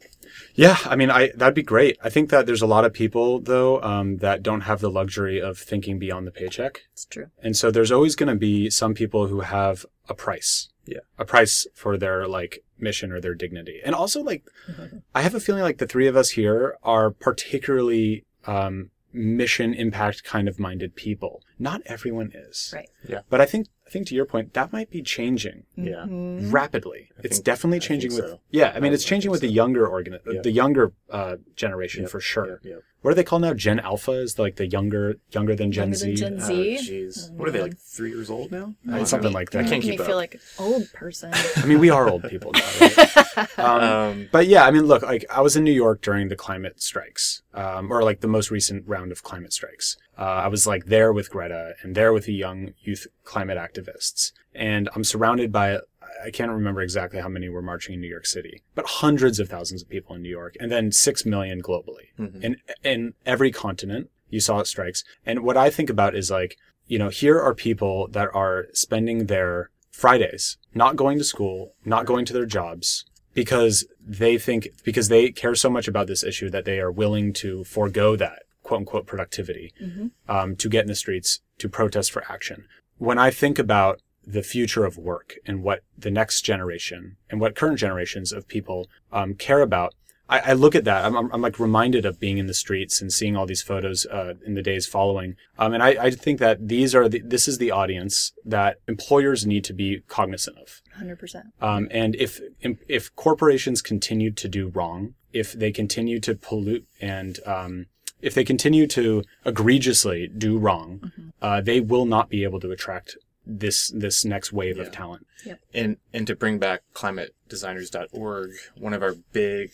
Yeah, 0.53 0.77
I 0.85 0.95
mean, 0.95 1.09
I 1.09 1.31
that'd 1.35 1.55
be 1.55 1.63
great. 1.63 1.97
I 2.03 2.09
think 2.09 2.29
that 2.29 2.45
there's 2.45 2.61
a 2.61 2.67
lot 2.67 2.85
of 2.85 2.93
people 2.93 3.39
though 3.39 3.81
um, 3.81 4.17
that 4.17 4.43
don't 4.43 4.61
have 4.61 4.79
the 4.79 4.91
luxury 4.91 5.41
of 5.41 5.57
thinking 5.57 5.97
beyond 5.97 6.27
the 6.27 6.31
paycheck, 6.31 6.81
It's 6.93 7.05
true. 7.05 7.27
and 7.41 7.55
so 7.55 7.71
there's 7.71 7.91
always 7.91 8.15
going 8.15 8.29
to 8.29 8.35
be 8.35 8.69
some 8.69 8.93
people 8.93 9.27
who 9.27 9.39
have 9.39 9.85
a 10.09 10.13
price. 10.13 10.69
Yeah. 10.85 10.99
a 11.19 11.25
price 11.25 11.67
for 11.75 11.97
their 11.97 12.27
like 12.27 12.63
mission 12.79 13.11
or 13.11 13.19
their 13.21 13.35
dignity, 13.35 13.79
and 13.85 13.93
also 13.93 14.21
like 14.23 14.43
I 15.15 15.21
have 15.21 15.35
a 15.35 15.39
feeling 15.39 15.61
like 15.61 15.77
the 15.77 15.85
three 15.85 16.07
of 16.07 16.15
us 16.17 16.31
here 16.31 16.77
are 16.81 17.11
particularly 17.11 18.25
um, 18.47 18.89
mission 19.13 19.73
impact 19.73 20.23
kind 20.23 20.47
of 20.47 20.59
minded 20.59 20.95
people. 20.95 21.43
Not 21.59 21.81
everyone 21.85 22.31
is, 22.33 22.71
Right. 22.75 22.89
Yeah. 23.07 23.21
But 23.29 23.39
I 23.41 23.45
think 23.45 23.67
I 23.85 23.89
think 23.91 24.07
to 24.07 24.15
your 24.15 24.25
point 24.25 24.53
that 24.53 24.71
might 24.73 24.89
be 24.89 25.01
changing 25.03 25.63
Yeah. 25.75 26.05
Mhm. 26.07 26.51
rapidly. 26.51 27.09
it's 27.23 27.35
think- 27.37 27.45
definitely 27.45 27.77
I 27.77 27.79
think 27.81 27.87
changing 27.89 28.13
with 28.15 28.29
so. 28.31 28.39
yeah. 28.49 28.71
I 28.75 28.79
mean, 28.79 28.91
I- 28.91 28.95
it's 28.95 29.03
changing 29.03 29.29
think 29.29 29.33
with 29.33 29.41
the 29.41 29.55
younger 29.61 29.85
organ, 29.87 30.17
Yeah. 30.31 30.41
the 30.41 30.51
younger 30.51 30.93
uh, 31.11 31.35
generation 31.55 32.03
Yep, 32.03 32.11
for 32.11 32.19
sure. 32.19 32.47
Yep, 32.49 32.59
yep. 32.65 32.81
What 33.01 33.11
are 33.11 33.15
they 33.15 33.23
called 33.23 33.43
now? 33.43 33.53
Gen 33.53 33.79
Alpha 33.79 34.11
is 34.11 34.37
like 34.37 34.57
the 34.57 34.67
younger 34.67 35.15
younger 35.31 35.55
than 35.55 35.71
Gen 35.71 35.83
Younger 35.83 35.95
Z. 35.97 36.07
than 36.07 36.15
Gen 36.17 36.33
Oh, 36.41 36.45
Z. 36.45 36.77
jeez. 36.81 37.31
What 37.31 37.47
are 37.47 37.51
they, 37.51 37.61
like 37.61 37.77
three 37.77 38.09
years 38.09 38.29
old 38.29 38.51
now? 38.51 38.75
Uh, 38.89 38.95
I 38.97 39.03
something 39.05 39.31
like 39.31 39.51
that. 39.51 39.59
I 39.59 39.61
can't 39.61 39.71
Make 39.75 39.81
keep 39.83 39.91
me 39.91 39.97
up. 39.99 40.05
feel 40.07 40.15
like 40.17 40.33
an 40.33 40.39
old 40.59 40.91
person. 40.91 41.31
I 41.33 41.65
mean, 41.65 41.79
we 41.79 41.89
are 41.89 42.09
old 42.09 42.23
people 42.23 42.51
now. 42.51 42.61
Right? 42.81 43.59
um, 43.59 43.81
Um, 43.83 44.29
But 44.31 44.47
yeah, 44.47 44.65
I 44.65 44.71
mean, 44.71 44.85
look, 44.85 45.01
like 45.03 45.25
I 45.33 45.39
was 45.41 45.55
in 45.55 45.63
New 45.63 45.71
York 45.71 46.01
during 46.01 46.27
the 46.27 46.35
climate 46.35 46.81
strikes, 46.81 47.41
um, 47.53 47.89
or 47.91 48.03
like 48.03 48.19
the 48.19 48.27
most 48.27 48.51
recent 48.51 48.85
round 48.85 49.11
of 49.13 49.23
climate 49.23 49.53
strikes. 49.53 49.95
Uh, 50.17 50.23
I 50.23 50.47
was 50.49 50.67
like 50.67 50.85
there 50.87 51.13
with 51.13 51.29
Greta 51.29 51.75
and 51.81 51.95
there 51.95 52.11
with 52.11 52.25
the 52.25 52.33
young 52.33 52.73
youth 52.81 53.07
climate 53.23 53.57
activists, 53.57 54.33
and 54.53 54.89
I'm 54.93 55.03
surrounded 55.05 55.51
by. 55.53 55.79
I 56.23 56.31
can't 56.31 56.51
remember 56.51 56.81
exactly 56.81 57.19
how 57.21 57.29
many 57.29 57.49
were 57.49 57.61
marching 57.61 57.93
in 57.95 58.01
New 58.01 58.07
York 58.09 58.25
City, 58.25 58.61
but 58.75 58.85
hundreds 58.85 59.39
of 59.39 59.49
thousands 59.49 59.81
of 59.81 59.89
people 59.89 60.15
in 60.15 60.21
New 60.21 60.29
York, 60.29 60.55
and 60.59 60.71
then 60.71 60.91
six 60.91 61.25
million 61.25 61.61
globally. 61.61 62.07
Mhm. 62.19 62.43
In 62.43 62.57
in 62.83 63.13
every 63.25 63.51
continent, 63.51 64.09
you 64.29 64.39
saw 64.39 64.59
it 64.59 64.67
strikes. 64.67 65.03
And 65.25 65.39
what 65.43 65.57
I 65.57 65.69
think 65.69 65.89
about 65.89 66.15
is 66.15 66.29
like, 66.29 66.57
you 66.87 66.99
know, 66.99 67.09
here 67.09 67.39
are 67.39 67.53
people 67.55 68.07
that 68.09 68.29
are 68.33 68.67
spending 68.73 69.25
their 69.25 69.69
Fridays 69.91 70.57
not 70.73 70.95
going 70.95 71.17
to 71.17 71.23
school, 71.23 71.73
not 71.85 72.05
going 72.05 72.25
to 72.25 72.33
their 72.33 72.45
jobs, 72.45 73.05
because 73.33 73.85
they 74.05 74.37
think 74.37 74.69
because 74.83 75.07
they 75.09 75.31
care 75.31 75.55
so 75.55 75.69
much 75.69 75.87
about 75.87 76.07
this 76.07 76.23
issue 76.23 76.49
that 76.49 76.65
they 76.65 76.79
are 76.79 76.91
willing 76.91 77.33
to 77.33 77.63
forego 77.63 78.15
that 78.15 78.43
quote 78.63 78.79
unquote 78.79 79.05
productivity 79.07 79.73
Mhm. 79.81 80.11
um, 80.27 80.55
to 80.57 80.69
get 80.69 80.81
in 80.81 80.87
the 80.87 80.95
streets 80.95 81.39
to 81.57 81.69
protest 81.69 82.11
for 82.11 82.23
action. 82.31 82.65
When 82.97 83.17
I 83.17 83.31
think 83.31 83.57
about 83.59 84.01
the 84.25 84.43
future 84.43 84.85
of 84.85 84.97
work 84.97 85.35
and 85.45 85.63
what 85.63 85.81
the 85.97 86.11
next 86.11 86.41
generation 86.41 87.17
and 87.29 87.39
what 87.39 87.55
current 87.55 87.79
generations 87.79 88.31
of 88.31 88.47
people 88.47 88.87
um, 89.11 89.33
care 89.33 89.61
about, 89.61 89.93
I, 90.29 90.39
I 90.39 90.53
look 90.53 90.75
at 90.75 90.85
that. 90.85 91.03
I'm, 91.03 91.17
I'm, 91.17 91.31
I'm 91.33 91.41
like 91.41 91.59
reminded 91.59 92.05
of 92.05 92.19
being 92.19 92.37
in 92.37 92.45
the 92.45 92.53
streets 92.53 93.01
and 93.01 93.11
seeing 93.11 93.35
all 93.35 93.45
these 93.45 93.63
photos 93.63 94.05
uh, 94.05 94.35
in 94.45 94.53
the 94.53 94.61
days 94.61 94.85
following. 94.85 95.35
Um, 95.57 95.73
and 95.73 95.81
I, 95.81 95.89
I 95.89 96.11
think 96.11 96.39
that 96.39 96.67
these 96.67 96.93
are 96.93 97.09
the, 97.09 97.21
this 97.25 97.47
is 97.47 97.57
the 97.57 97.71
audience 97.71 98.33
that 98.45 98.77
employers 98.87 99.45
need 99.45 99.63
to 99.65 99.73
be 99.73 100.03
cognizant 100.07 100.57
of. 100.59 100.81
100%. 101.01 101.43
Um, 101.61 101.87
and 101.91 102.15
if 102.15 102.39
if 102.87 103.15
corporations 103.15 103.81
continue 103.81 104.31
to 104.31 104.47
do 104.47 104.67
wrong, 104.67 105.15
if 105.33 105.53
they 105.53 105.71
continue 105.71 106.19
to 106.19 106.35
pollute 106.35 106.85
and 107.01 107.39
um, 107.45 107.87
if 108.21 108.33
they 108.33 108.43
continue 108.43 108.85
to 108.87 109.23
egregiously 109.45 110.27
do 110.27 110.57
wrong, 110.57 111.11
uh, 111.41 111.61
they 111.61 111.79
will 111.79 112.05
not 112.05 112.29
be 112.29 112.43
able 112.43 112.59
to 112.59 112.71
attract 112.71 113.17
this 113.49 113.89
this 113.89 114.23
next 114.23 114.53
wave 114.53 114.77
Yeah. 114.77 114.83
of 114.83 114.91
talent. 114.91 115.25
and 115.73 115.97
and 116.13 116.27
to 116.27 116.35
bring 116.35 116.59
back 116.59 116.83
climatedesigners.org, 116.93 118.51
one 118.77 118.93
of 118.93 119.01
our 119.03 119.15
big 119.33 119.71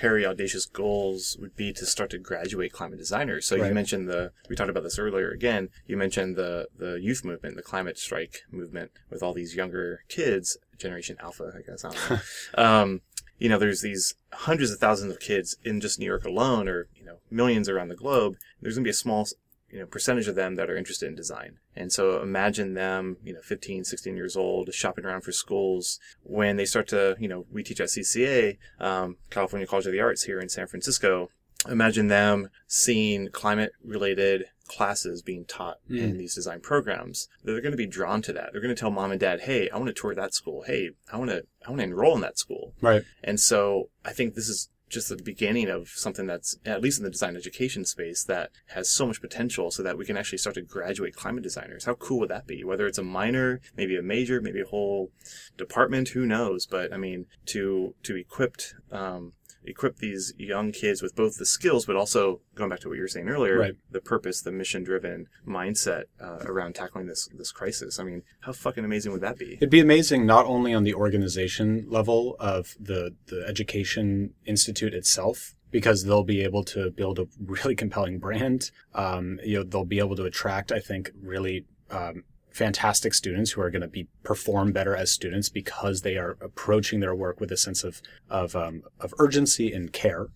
hairy 0.00 0.26
audacious 0.26 0.66
goals 0.66 1.36
would 1.40 1.54
be 1.56 1.72
to 1.72 1.86
start 1.86 2.10
to 2.10 2.18
graduate 2.18 2.72
climate 2.72 2.98
designers. 2.98 3.46
So 3.46 3.56
Right. 3.56 3.68
you 3.68 3.74
mentioned 3.74 4.08
the 4.08 4.32
we 4.48 4.56
talked 4.56 4.70
about 4.70 4.82
this 4.82 4.98
earlier 4.98 5.30
again. 5.30 5.70
You 5.86 5.96
mentioned 5.96 6.36
the 6.36 6.68
the 6.76 7.00
youth 7.00 7.24
movement, 7.24 7.56
the 7.56 7.62
climate 7.62 7.96
strike 7.98 8.42
movement 8.50 8.90
with 9.10 9.22
all 9.22 9.32
these 9.32 9.54
younger 9.54 10.02
kids, 10.08 10.58
generation 10.78 11.16
alpha, 11.20 11.52
I 11.56 11.62
guess. 11.62 11.84
I 11.84 11.90
don't 11.92 12.10
know. 12.10 12.18
um, 12.64 13.00
you 13.38 13.48
know, 13.48 13.58
there's 13.58 13.82
these 13.82 14.14
hundreds 14.32 14.70
of 14.70 14.78
thousands 14.78 15.12
of 15.12 15.20
kids 15.20 15.56
in 15.64 15.80
just 15.80 15.98
New 15.98 16.06
York 16.06 16.24
alone 16.24 16.68
or, 16.68 16.88
you 16.94 17.04
know, 17.04 17.18
millions 17.30 17.68
around 17.68 17.88
the 17.88 17.96
globe. 17.96 18.36
There's 18.60 18.74
going 18.76 18.84
to 18.84 18.88
be 18.88 18.90
a 18.92 18.94
small 18.94 19.26
you 19.70 19.80
know, 19.80 19.86
percentage 19.86 20.28
of 20.28 20.36
them 20.36 20.54
that 20.54 20.70
are 20.70 20.76
interested 20.76 21.08
in 21.08 21.16
design. 21.16 21.58
And 21.76 21.92
so 21.92 22.22
imagine 22.22 22.74
them, 22.74 23.16
you 23.24 23.32
know, 23.32 23.40
15, 23.42 23.84
16 23.84 24.16
years 24.16 24.36
old, 24.36 24.72
shopping 24.72 25.04
around 25.04 25.22
for 25.22 25.32
schools 25.32 25.98
when 26.22 26.56
they 26.56 26.64
start 26.64 26.88
to, 26.88 27.16
you 27.18 27.28
know, 27.28 27.46
we 27.50 27.62
teach 27.62 27.80
at 27.80 27.88
CCA, 27.88 28.58
um, 28.80 29.16
California 29.30 29.66
College 29.66 29.86
of 29.86 29.92
the 29.92 30.00
Arts 30.00 30.24
here 30.24 30.38
in 30.38 30.48
San 30.48 30.66
Francisco. 30.66 31.30
Imagine 31.68 32.08
them 32.08 32.50
seeing 32.66 33.28
climate 33.28 33.72
related 33.82 34.44
classes 34.68 35.22
being 35.22 35.44
taught 35.44 35.78
in 35.88 36.16
these 36.18 36.34
design 36.34 36.60
programs. 36.60 37.28
They're 37.42 37.60
going 37.60 37.72
to 37.72 37.76
be 37.76 37.86
drawn 37.86 38.22
to 38.22 38.32
that. 38.32 38.50
They're 38.52 38.60
going 38.60 38.74
to 38.74 38.78
tell 38.78 38.90
mom 38.90 39.10
and 39.10 39.20
dad, 39.20 39.42
Hey, 39.42 39.68
I 39.70 39.76
want 39.76 39.88
to 39.88 39.92
tour 39.94 40.14
that 40.14 40.34
school. 40.34 40.64
Hey, 40.66 40.90
I 41.12 41.16
want 41.16 41.30
to, 41.30 41.44
I 41.66 41.70
want 41.70 41.80
to 41.80 41.84
enroll 41.84 42.14
in 42.14 42.20
that 42.22 42.38
school. 42.38 42.74
Right. 42.80 43.02
And 43.22 43.40
so 43.40 43.90
I 44.04 44.12
think 44.12 44.34
this 44.34 44.48
is 44.48 44.68
just 44.88 45.08
the 45.08 45.16
beginning 45.16 45.68
of 45.68 45.88
something 45.88 46.26
that's, 46.26 46.58
at 46.64 46.80
least 46.80 46.98
in 46.98 47.04
the 47.04 47.10
design 47.10 47.36
education 47.36 47.84
space, 47.84 48.24
that 48.24 48.50
has 48.68 48.90
so 48.90 49.06
much 49.06 49.20
potential 49.20 49.70
so 49.70 49.82
that 49.82 49.98
we 49.98 50.04
can 50.04 50.16
actually 50.16 50.38
start 50.38 50.54
to 50.54 50.62
graduate 50.62 51.14
climate 51.14 51.42
designers. 51.42 51.84
How 51.84 51.94
cool 51.94 52.20
would 52.20 52.30
that 52.30 52.46
be? 52.46 52.64
Whether 52.64 52.86
it's 52.86 52.98
a 52.98 53.02
minor, 53.02 53.60
maybe 53.76 53.96
a 53.96 54.02
major, 54.02 54.40
maybe 54.40 54.60
a 54.60 54.66
whole 54.66 55.10
department, 55.56 56.10
who 56.10 56.26
knows? 56.26 56.66
But 56.66 56.92
I 56.92 56.96
mean, 56.96 57.26
to, 57.46 57.94
to 58.02 58.16
equip, 58.16 58.56
um, 58.92 59.32
equip 59.64 59.96
these 59.96 60.34
young 60.38 60.72
kids 60.72 61.02
with 61.02 61.14
both 61.16 61.36
the 61.38 61.46
skills, 61.46 61.86
but 61.86 61.96
also 61.96 62.40
going 62.54 62.70
back 62.70 62.80
to 62.80 62.88
what 62.88 62.94
you 62.96 63.02
were 63.02 63.08
saying 63.08 63.28
earlier, 63.28 63.58
Right. 63.58 63.74
the 63.90 64.00
purpose, 64.00 64.42
the 64.42 64.52
mission-driven 64.52 65.26
mindset 65.46 66.04
uh, 66.20 66.38
around 66.44 66.74
tackling 66.74 67.06
this 67.06 67.28
this 67.34 67.52
crisis. 67.52 67.98
I 67.98 68.04
mean, 68.04 68.22
how 68.40 68.52
fucking 68.52 68.84
amazing 68.84 69.12
would 69.12 69.20
that 69.22 69.38
be? 69.38 69.54
It'd 69.54 69.70
be 69.70 69.80
amazing 69.80 70.26
not 70.26 70.46
only 70.46 70.74
on 70.74 70.84
the 70.84 70.94
organization 70.94 71.86
level 71.88 72.36
of 72.38 72.74
the, 72.78 73.14
the 73.26 73.44
education 73.46 74.34
institute 74.46 74.94
itself, 74.94 75.54
because 75.70 76.04
they'll 76.04 76.22
be 76.22 76.40
able 76.42 76.62
to 76.62 76.90
build 76.90 77.18
a 77.18 77.26
really 77.44 77.74
compelling 77.74 78.18
brand. 78.20 78.70
Um, 78.94 79.40
you 79.44 79.56
know, 79.58 79.64
they'll 79.64 79.84
be 79.84 79.98
able 79.98 80.14
to 80.16 80.24
attract, 80.24 80.70
I 80.70 80.78
think, 80.78 81.10
really 81.20 81.64
um, 81.90 82.22
fantastic 82.54 83.12
students 83.12 83.50
who 83.50 83.60
are 83.60 83.68
going 83.68 83.82
to 83.82 83.88
be 83.88 84.06
perform 84.22 84.70
better 84.70 84.94
as 84.94 85.10
students 85.10 85.48
because 85.48 86.02
they 86.02 86.16
are 86.16 86.38
approaching 86.40 87.00
their 87.00 87.14
work 87.14 87.40
with 87.40 87.50
a 87.50 87.56
sense 87.56 87.82
of 87.82 88.00
of 88.30 88.54
um, 88.54 88.82
of 89.00 89.12
urgency 89.18 89.72
and 89.72 89.92
care. 89.92 90.28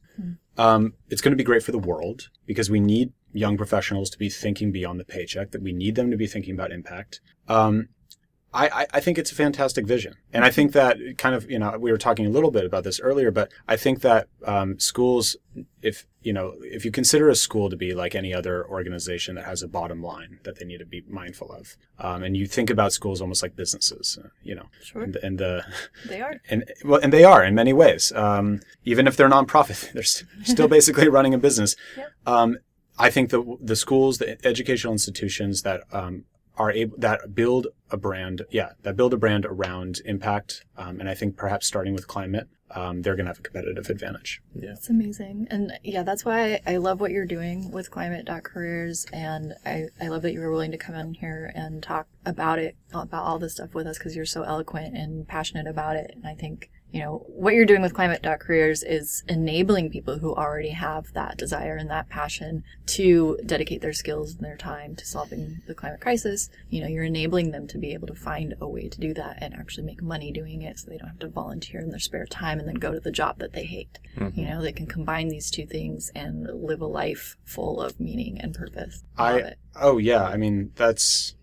Um, 0.56 0.94
it's 1.08 1.20
going 1.22 1.30
to 1.30 1.36
be 1.36 1.44
great 1.44 1.62
for 1.62 1.70
the 1.70 1.78
world 1.78 2.28
because 2.44 2.68
we 2.68 2.80
need 2.80 3.12
young 3.32 3.56
professionals 3.56 4.10
to 4.10 4.18
be 4.18 4.28
thinking 4.28 4.72
beyond 4.72 4.98
the 4.98 5.04
paycheck. 5.04 5.52
That 5.52 5.62
we 5.62 5.72
need 5.72 5.94
them 5.94 6.10
to 6.10 6.16
be 6.16 6.26
thinking 6.26 6.54
about 6.54 6.72
impact. 6.72 7.20
Um, 7.46 7.88
I, 8.52 8.68
I, 8.68 8.86
I 8.94 9.00
think 9.00 9.18
it's 9.18 9.30
a 9.30 9.34
fantastic 9.34 9.86
vision. 9.86 10.14
And 10.32 10.42
I 10.42 10.50
think 10.50 10.72
that 10.72 10.96
kind 11.18 11.34
of, 11.34 11.50
you 11.50 11.58
know, 11.58 11.76
we 11.78 11.92
were 11.92 11.98
talking 11.98 12.24
a 12.24 12.30
little 12.30 12.50
bit 12.50 12.64
about 12.64 12.82
this 12.82 12.98
earlier, 12.98 13.30
but 13.30 13.52
I 13.68 13.76
think 13.76 14.00
that 14.00 14.28
um, 14.44 14.78
schools, 14.78 15.36
if, 15.82 16.06
you 16.22 16.32
know, 16.32 16.54
if 16.62 16.82
you 16.84 16.90
consider 16.90 17.28
a 17.28 17.34
school 17.34 17.68
to 17.68 17.76
be 17.76 17.92
like 17.94 18.14
any 18.14 18.32
other 18.32 18.66
organization 18.66 19.34
that 19.34 19.44
has 19.44 19.62
a 19.62 19.68
bottom 19.68 20.02
line 20.02 20.40
that 20.44 20.58
they 20.58 20.64
need 20.64 20.78
to 20.78 20.86
be 20.86 21.04
mindful 21.08 21.52
of, 21.52 21.76
um, 21.98 22.22
and 22.22 22.38
you 22.38 22.46
think 22.46 22.70
about 22.70 22.92
schools 22.94 23.20
almost 23.20 23.42
like 23.42 23.54
businesses, 23.54 24.18
uh, 24.24 24.28
you 24.42 24.54
know, 24.54 24.66
Sure. 24.82 25.02
and, 25.02 25.16
and 25.16 25.38
the, 25.38 25.64
They 26.06 26.22
are. 26.22 26.40
and 26.48 26.64
well, 26.84 27.00
and 27.02 27.12
they 27.12 27.24
are 27.24 27.44
in 27.44 27.54
many 27.54 27.74
ways. 27.74 28.12
Um, 28.12 28.60
even 28.84 29.06
if 29.06 29.16
they're 29.16 29.28
nonprofit, 29.28 29.92
they're 29.92 30.02
still 30.44 30.68
basically 30.68 31.08
running 31.08 31.34
a 31.34 31.38
business. 31.38 31.76
Yep. 31.98 32.12
Um, 32.26 32.58
I 32.98 33.10
think 33.10 33.30
the 33.30 33.56
the 33.60 33.76
schools, 33.76 34.18
the 34.18 34.44
educational 34.44 34.92
institutions 34.92 35.62
that 35.62 35.82
um, 35.92 36.24
are 36.58 36.72
able 36.72 36.98
that 36.98 37.34
build 37.34 37.68
a 37.90 37.96
brand, 37.96 38.42
yeah, 38.50 38.70
that 38.82 38.96
build 38.96 39.14
a 39.14 39.16
brand 39.16 39.46
around 39.46 40.00
impact, 40.04 40.64
um, 40.76 41.00
and 41.00 41.08
I 41.08 41.14
think 41.14 41.36
perhaps 41.36 41.66
starting 41.66 41.94
with 41.94 42.06
climate, 42.06 42.48
um, 42.72 43.02
they're 43.02 43.16
going 43.16 43.26
to 43.26 43.30
have 43.30 43.38
a 43.38 43.42
competitive 43.42 43.88
advantage. 43.88 44.42
Yeah. 44.54 44.72
It's 44.72 44.90
amazing. 44.90 45.46
And 45.50 45.72
yeah, 45.82 46.02
that's 46.02 46.24
why 46.24 46.60
I 46.66 46.76
love 46.76 47.00
what 47.00 47.12
you're 47.12 47.26
doing 47.26 47.70
with 47.70 47.90
climate.careers. 47.90 49.06
And 49.12 49.54
I, 49.64 49.86
I 50.00 50.08
love 50.08 50.22
that 50.22 50.32
you 50.32 50.40
were 50.40 50.50
willing 50.50 50.72
to 50.72 50.78
come 50.78 50.94
in 50.94 51.14
here 51.14 51.50
and 51.54 51.82
talk 51.82 52.08
about 52.26 52.58
it, 52.58 52.76
about 52.92 53.24
all 53.24 53.38
this 53.38 53.54
stuff 53.54 53.74
with 53.74 53.86
us 53.86 53.98
because 53.98 54.14
you're 54.14 54.26
so 54.26 54.42
eloquent 54.42 54.96
and 54.96 55.26
passionate 55.26 55.66
about 55.66 55.96
it. 55.96 56.10
And 56.14 56.26
I 56.26 56.34
think 56.34 56.70
you 56.90 57.00
know, 57.00 57.24
what 57.28 57.54
you're 57.54 57.66
doing 57.66 57.82
with 57.82 57.92
climate.careers 57.92 58.82
is 58.82 59.22
enabling 59.28 59.90
people 59.90 60.18
who 60.18 60.34
already 60.34 60.70
have 60.70 61.12
that 61.12 61.36
desire 61.36 61.76
and 61.76 61.90
that 61.90 62.08
passion 62.08 62.64
to 62.86 63.38
dedicate 63.44 63.82
their 63.82 63.92
skills 63.92 64.34
and 64.34 64.44
their 64.44 64.56
time 64.56 64.96
to 64.96 65.04
solving 65.04 65.60
the 65.66 65.74
climate 65.74 66.00
crisis. 66.00 66.48
You 66.70 66.80
know, 66.80 66.88
you're 66.88 67.04
enabling 67.04 67.50
them 67.50 67.66
to 67.68 67.78
be 67.78 67.92
able 67.92 68.06
to 68.06 68.14
find 68.14 68.54
a 68.60 68.66
way 68.66 68.88
to 68.88 69.00
do 69.00 69.12
that 69.14 69.38
and 69.42 69.52
actually 69.54 69.84
make 69.84 70.02
money 70.02 70.32
doing 70.32 70.62
it 70.62 70.78
so 70.78 70.88
they 70.88 70.96
don't 70.96 71.08
have 71.08 71.18
to 71.18 71.28
volunteer 71.28 71.80
in 71.80 71.90
their 71.90 71.98
spare 71.98 72.24
time 72.24 72.58
and 72.58 72.66
then 72.66 72.76
go 72.76 72.92
to 72.92 73.00
the 73.00 73.12
job 73.12 73.38
that 73.38 73.52
they 73.52 73.64
hate. 73.64 73.98
Mm-hmm. 74.16 74.40
You 74.40 74.46
know, 74.46 74.62
they 74.62 74.72
can 74.72 74.86
combine 74.86 75.28
these 75.28 75.50
two 75.50 75.66
things 75.66 76.10
and 76.14 76.48
live 76.62 76.80
a 76.80 76.86
life 76.86 77.36
full 77.44 77.82
of 77.82 78.00
meaning 78.00 78.38
and 78.40 78.54
purpose. 78.54 79.02
I 79.16 79.28
I 79.28 79.54
oh 79.76 79.98
yeah, 79.98 80.24
I 80.24 80.36
mean 80.36 80.72
that's 80.74 81.34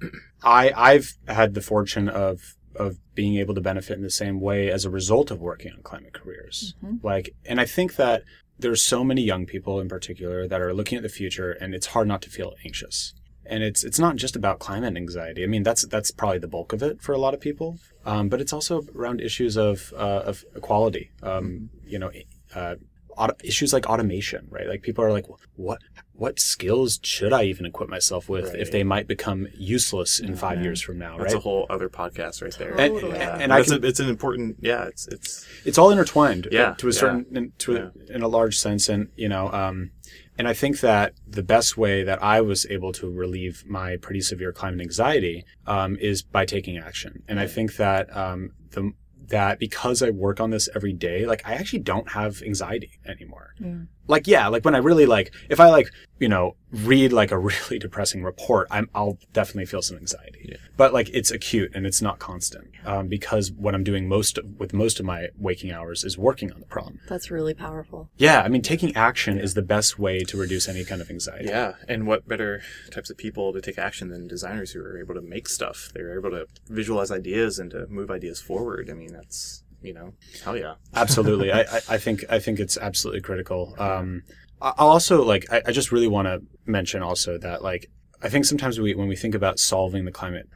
I 0.42 0.72
I've 0.74 1.16
had 1.28 1.54
the 1.54 1.60
fortune 1.60 2.08
of 2.08 2.56
of 2.76 2.98
being 3.14 3.36
able 3.36 3.54
to 3.54 3.60
benefit 3.60 3.96
in 3.96 4.02
the 4.02 4.10
same 4.10 4.40
way 4.40 4.70
as 4.70 4.84
a 4.84 4.90
result 4.90 5.30
of 5.30 5.40
working 5.40 5.72
on 5.72 5.82
climate 5.82 6.12
careers. 6.12 6.74
Like 7.02 7.34
and 7.44 7.60
I 7.60 7.64
think 7.66 7.96
that 7.96 8.22
there's 8.58 8.82
so 8.82 9.04
many 9.04 9.22
young 9.22 9.44
people 9.46 9.80
in 9.80 9.88
particular 9.88 10.48
that 10.48 10.60
are 10.60 10.72
looking 10.72 10.96
at 10.96 11.02
the 11.02 11.08
future 11.08 11.52
and 11.52 11.74
it's 11.74 11.88
hard 11.88 12.08
not 12.08 12.22
to 12.22 12.30
feel 12.30 12.54
anxious. 12.64 13.14
And 13.44 13.62
it's 13.62 13.84
it's 13.84 13.98
not 13.98 14.16
just 14.16 14.34
about 14.34 14.58
climate 14.58 14.96
anxiety. 14.96 15.44
I 15.44 15.46
mean 15.46 15.62
that's 15.62 15.86
that's 15.86 16.10
probably 16.10 16.38
the 16.38 16.48
bulk 16.48 16.72
of 16.72 16.82
it 16.82 17.00
for 17.00 17.12
a 17.12 17.18
lot 17.18 17.34
of 17.34 17.40
people. 17.40 17.78
Um, 18.04 18.28
but 18.28 18.40
it's 18.40 18.52
also 18.52 18.82
around 18.94 19.20
issues 19.20 19.56
of 19.56 19.92
uh, 19.96 20.22
of 20.24 20.44
equality. 20.54 21.10
Um, 21.22 21.70
you 21.84 21.98
know, 21.98 22.10
uh, 22.54 22.76
auto- 23.16 23.36
issues 23.44 23.72
like 23.72 23.86
automation, 23.86 24.46
right? 24.50 24.66
Like 24.66 24.82
people 24.82 25.04
are 25.04 25.12
like, 25.12 25.26
what 25.54 25.80
what 26.16 26.40
skills 26.40 26.98
should 27.02 27.32
I 27.32 27.44
even 27.44 27.66
equip 27.66 27.88
myself 27.88 28.28
with 28.28 28.54
if 28.54 28.70
they 28.70 28.82
might 28.82 29.06
become 29.06 29.48
useless 29.54 30.18
in 30.18 30.34
5 30.34 30.62
years 30.62 30.80
from 30.80 30.98
now, 30.98 31.18
That's 31.18 31.34
right? 31.34 31.38
a 31.38 31.42
whole 31.42 31.66
other 31.68 31.88
podcast 31.88 32.42
right 32.42 32.56
there. 32.58 32.70
and, 32.70 32.94
Totally. 32.94 33.18
and, 33.18 33.42
and 33.42 33.52
I 33.52 33.62
can, 33.62 33.84
a, 33.84 33.86
it's 33.86 34.00
an 34.00 34.08
important. 34.08 34.56
Yeah, 34.60 34.84
it's 34.86 35.06
it's 35.08 35.46
it's 35.64 35.78
all 35.78 35.90
intertwined, 35.90 36.46
uh, 36.46 36.50
Yeah, 36.52 36.74
to 36.74 36.88
a 36.88 36.90
yeah. 36.90 36.98
certain, 36.98 37.26
in, 37.36 37.52
to 37.58 37.76
a, 37.76 37.92
in 38.14 38.22
a 38.22 38.28
large 38.28 38.58
sense, 38.58 38.88
and 38.88 39.08
you 39.16 39.28
know, 39.28 39.50
um, 39.52 39.90
and 40.38 40.48
I 40.48 40.54
think 40.54 40.80
that 40.80 41.12
the 41.26 41.42
best 41.42 41.76
way 41.76 42.02
that 42.02 42.22
I 42.22 42.40
was 42.40 42.66
able 42.70 42.92
to 42.94 43.10
relieve 43.10 43.64
my 43.66 43.96
pretty 43.96 44.20
severe 44.20 44.52
climate 44.52 44.80
anxiety 44.80 45.44
um, 45.66 45.96
is 45.96 46.22
by 46.22 46.44
taking 46.46 46.78
action, 46.78 47.22
and 47.28 47.38
I 47.40 47.46
think 47.46 47.76
that 47.76 48.14
um, 48.16 48.52
the 48.70 48.92
that 49.28 49.58
because 49.58 50.02
I 50.02 50.10
work 50.10 50.40
on 50.40 50.50
this 50.50 50.68
every 50.74 50.92
day, 50.92 51.26
like 51.26 51.42
I 51.46 51.54
actually 51.54 51.80
don't 51.80 52.10
have 52.12 52.42
anxiety 52.42 52.92
anymore. 53.04 53.54
Like 54.08 54.26
yeah, 54.26 54.48
like 54.48 54.64
when 54.64 54.74
I 54.74 54.78
really 54.78 55.06
like 55.06 55.34
if 55.48 55.60
I 55.60 55.68
like 55.68 55.90
you 56.18 56.28
know 56.28 56.56
read 56.70 57.12
like 57.12 57.30
a 57.30 57.38
really 57.50 57.78
depressing 57.78 58.22
report, 58.22 58.68
I'm 58.70 58.88
I'll 58.94 59.18
definitely 59.32 59.66
feel 59.66 59.82
some 59.82 59.96
anxiety. 59.96 60.46
Yeah. 60.50 60.56
But 60.76 60.92
like 60.92 61.08
it's 61.12 61.30
acute 61.30 61.72
and 61.74 61.86
it's 61.86 62.02
not 62.02 62.18
constant 62.18 62.68
um, 62.84 63.08
because 63.08 63.50
what 63.52 63.74
I'm 63.74 63.84
doing 63.84 64.08
most 64.08 64.38
of, 64.38 64.58
with 64.58 64.72
most 64.72 65.00
of 65.00 65.06
my 65.06 65.28
waking 65.38 65.72
hours 65.72 66.04
is 66.04 66.18
working 66.18 66.52
on 66.52 66.60
the 66.60 66.66
problem. 66.66 67.00
That's 67.08 67.30
really 67.30 67.54
powerful. 67.54 68.10
Yeah, 68.16 68.42
I 68.42 68.48
mean 68.48 68.62
taking 68.62 68.94
action 68.94 69.38
is 69.38 69.54
the 69.54 69.62
best 69.62 69.98
way 69.98 70.20
to 70.20 70.36
reduce 70.36 70.68
any 70.68 70.84
kind 70.84 71.00
of 71.00 71.10
anxiety. 71.10 71.48
yeah. 71.48 71.74
And 71.88 72.06
what 72.06 72.28
better 72.28 72.62
types 72.90 73.10
of 73.10 73.16
people 73.16 73.52
to 73.52 73.60
take 73.60 73.78
action 73.78 74.08
than 74.08 74.26
designers 74.26 74.72
who 74.72 74.80
are 74.80 74.98
able 74.98 75.14
to 75.14 75.22
make 75.22 75.48
stuff? 75.48 75.90
They're 75.94 76.18
able 76.18 76.30
to 76.30 76.46
visualize 76.68 77.10
ideas 77.10 77.58
and 77.58 77.70
to 77.70 77.86
move 77.88 78.10
ideas 78.10 78.40
forward. 78.40 78.88
I 78.90 78.94
mean, 78.94 79.12
that's 79.12 79.62
you 79.82 79.94
know, 79.94 80.12
hell 80.44 80.56
yeah. 80.56 80.74
absolutely. 80.94 81.52
I, 81.52 81.60
I, 81.88 81.98
think 81.98 82.24
I 82.28 82.38
think 82.38 82.58
it's 82.58 82.76
absolutely 82.76 83.20
critical. 83.20 83.74
Um, 83.78 84.22
I- 84.60 84.74
I'll 84.78 84.88
also 84.88 85.22
like 85.24 85.46
I, 85.50 85.62
I 85.66 85.72
just 85.72 85.92
really 85.92 86.08
want 86.08 86.26
to 86.26 86.42
mention 86.64 87.02
also 87.02 87.38
that 87.38 87.62
like 87.62 87.90
I 88.22 88.28
think 88.28 88.44
sometimes 88.46 88.80
we 88.80 88.94
when 88.94 89.08
we 89.08 89.16
think 89.16 89.34
about 89.34 89.58
solving 89.58 90.04
the 90.04 90.10
climate 90.10 90.48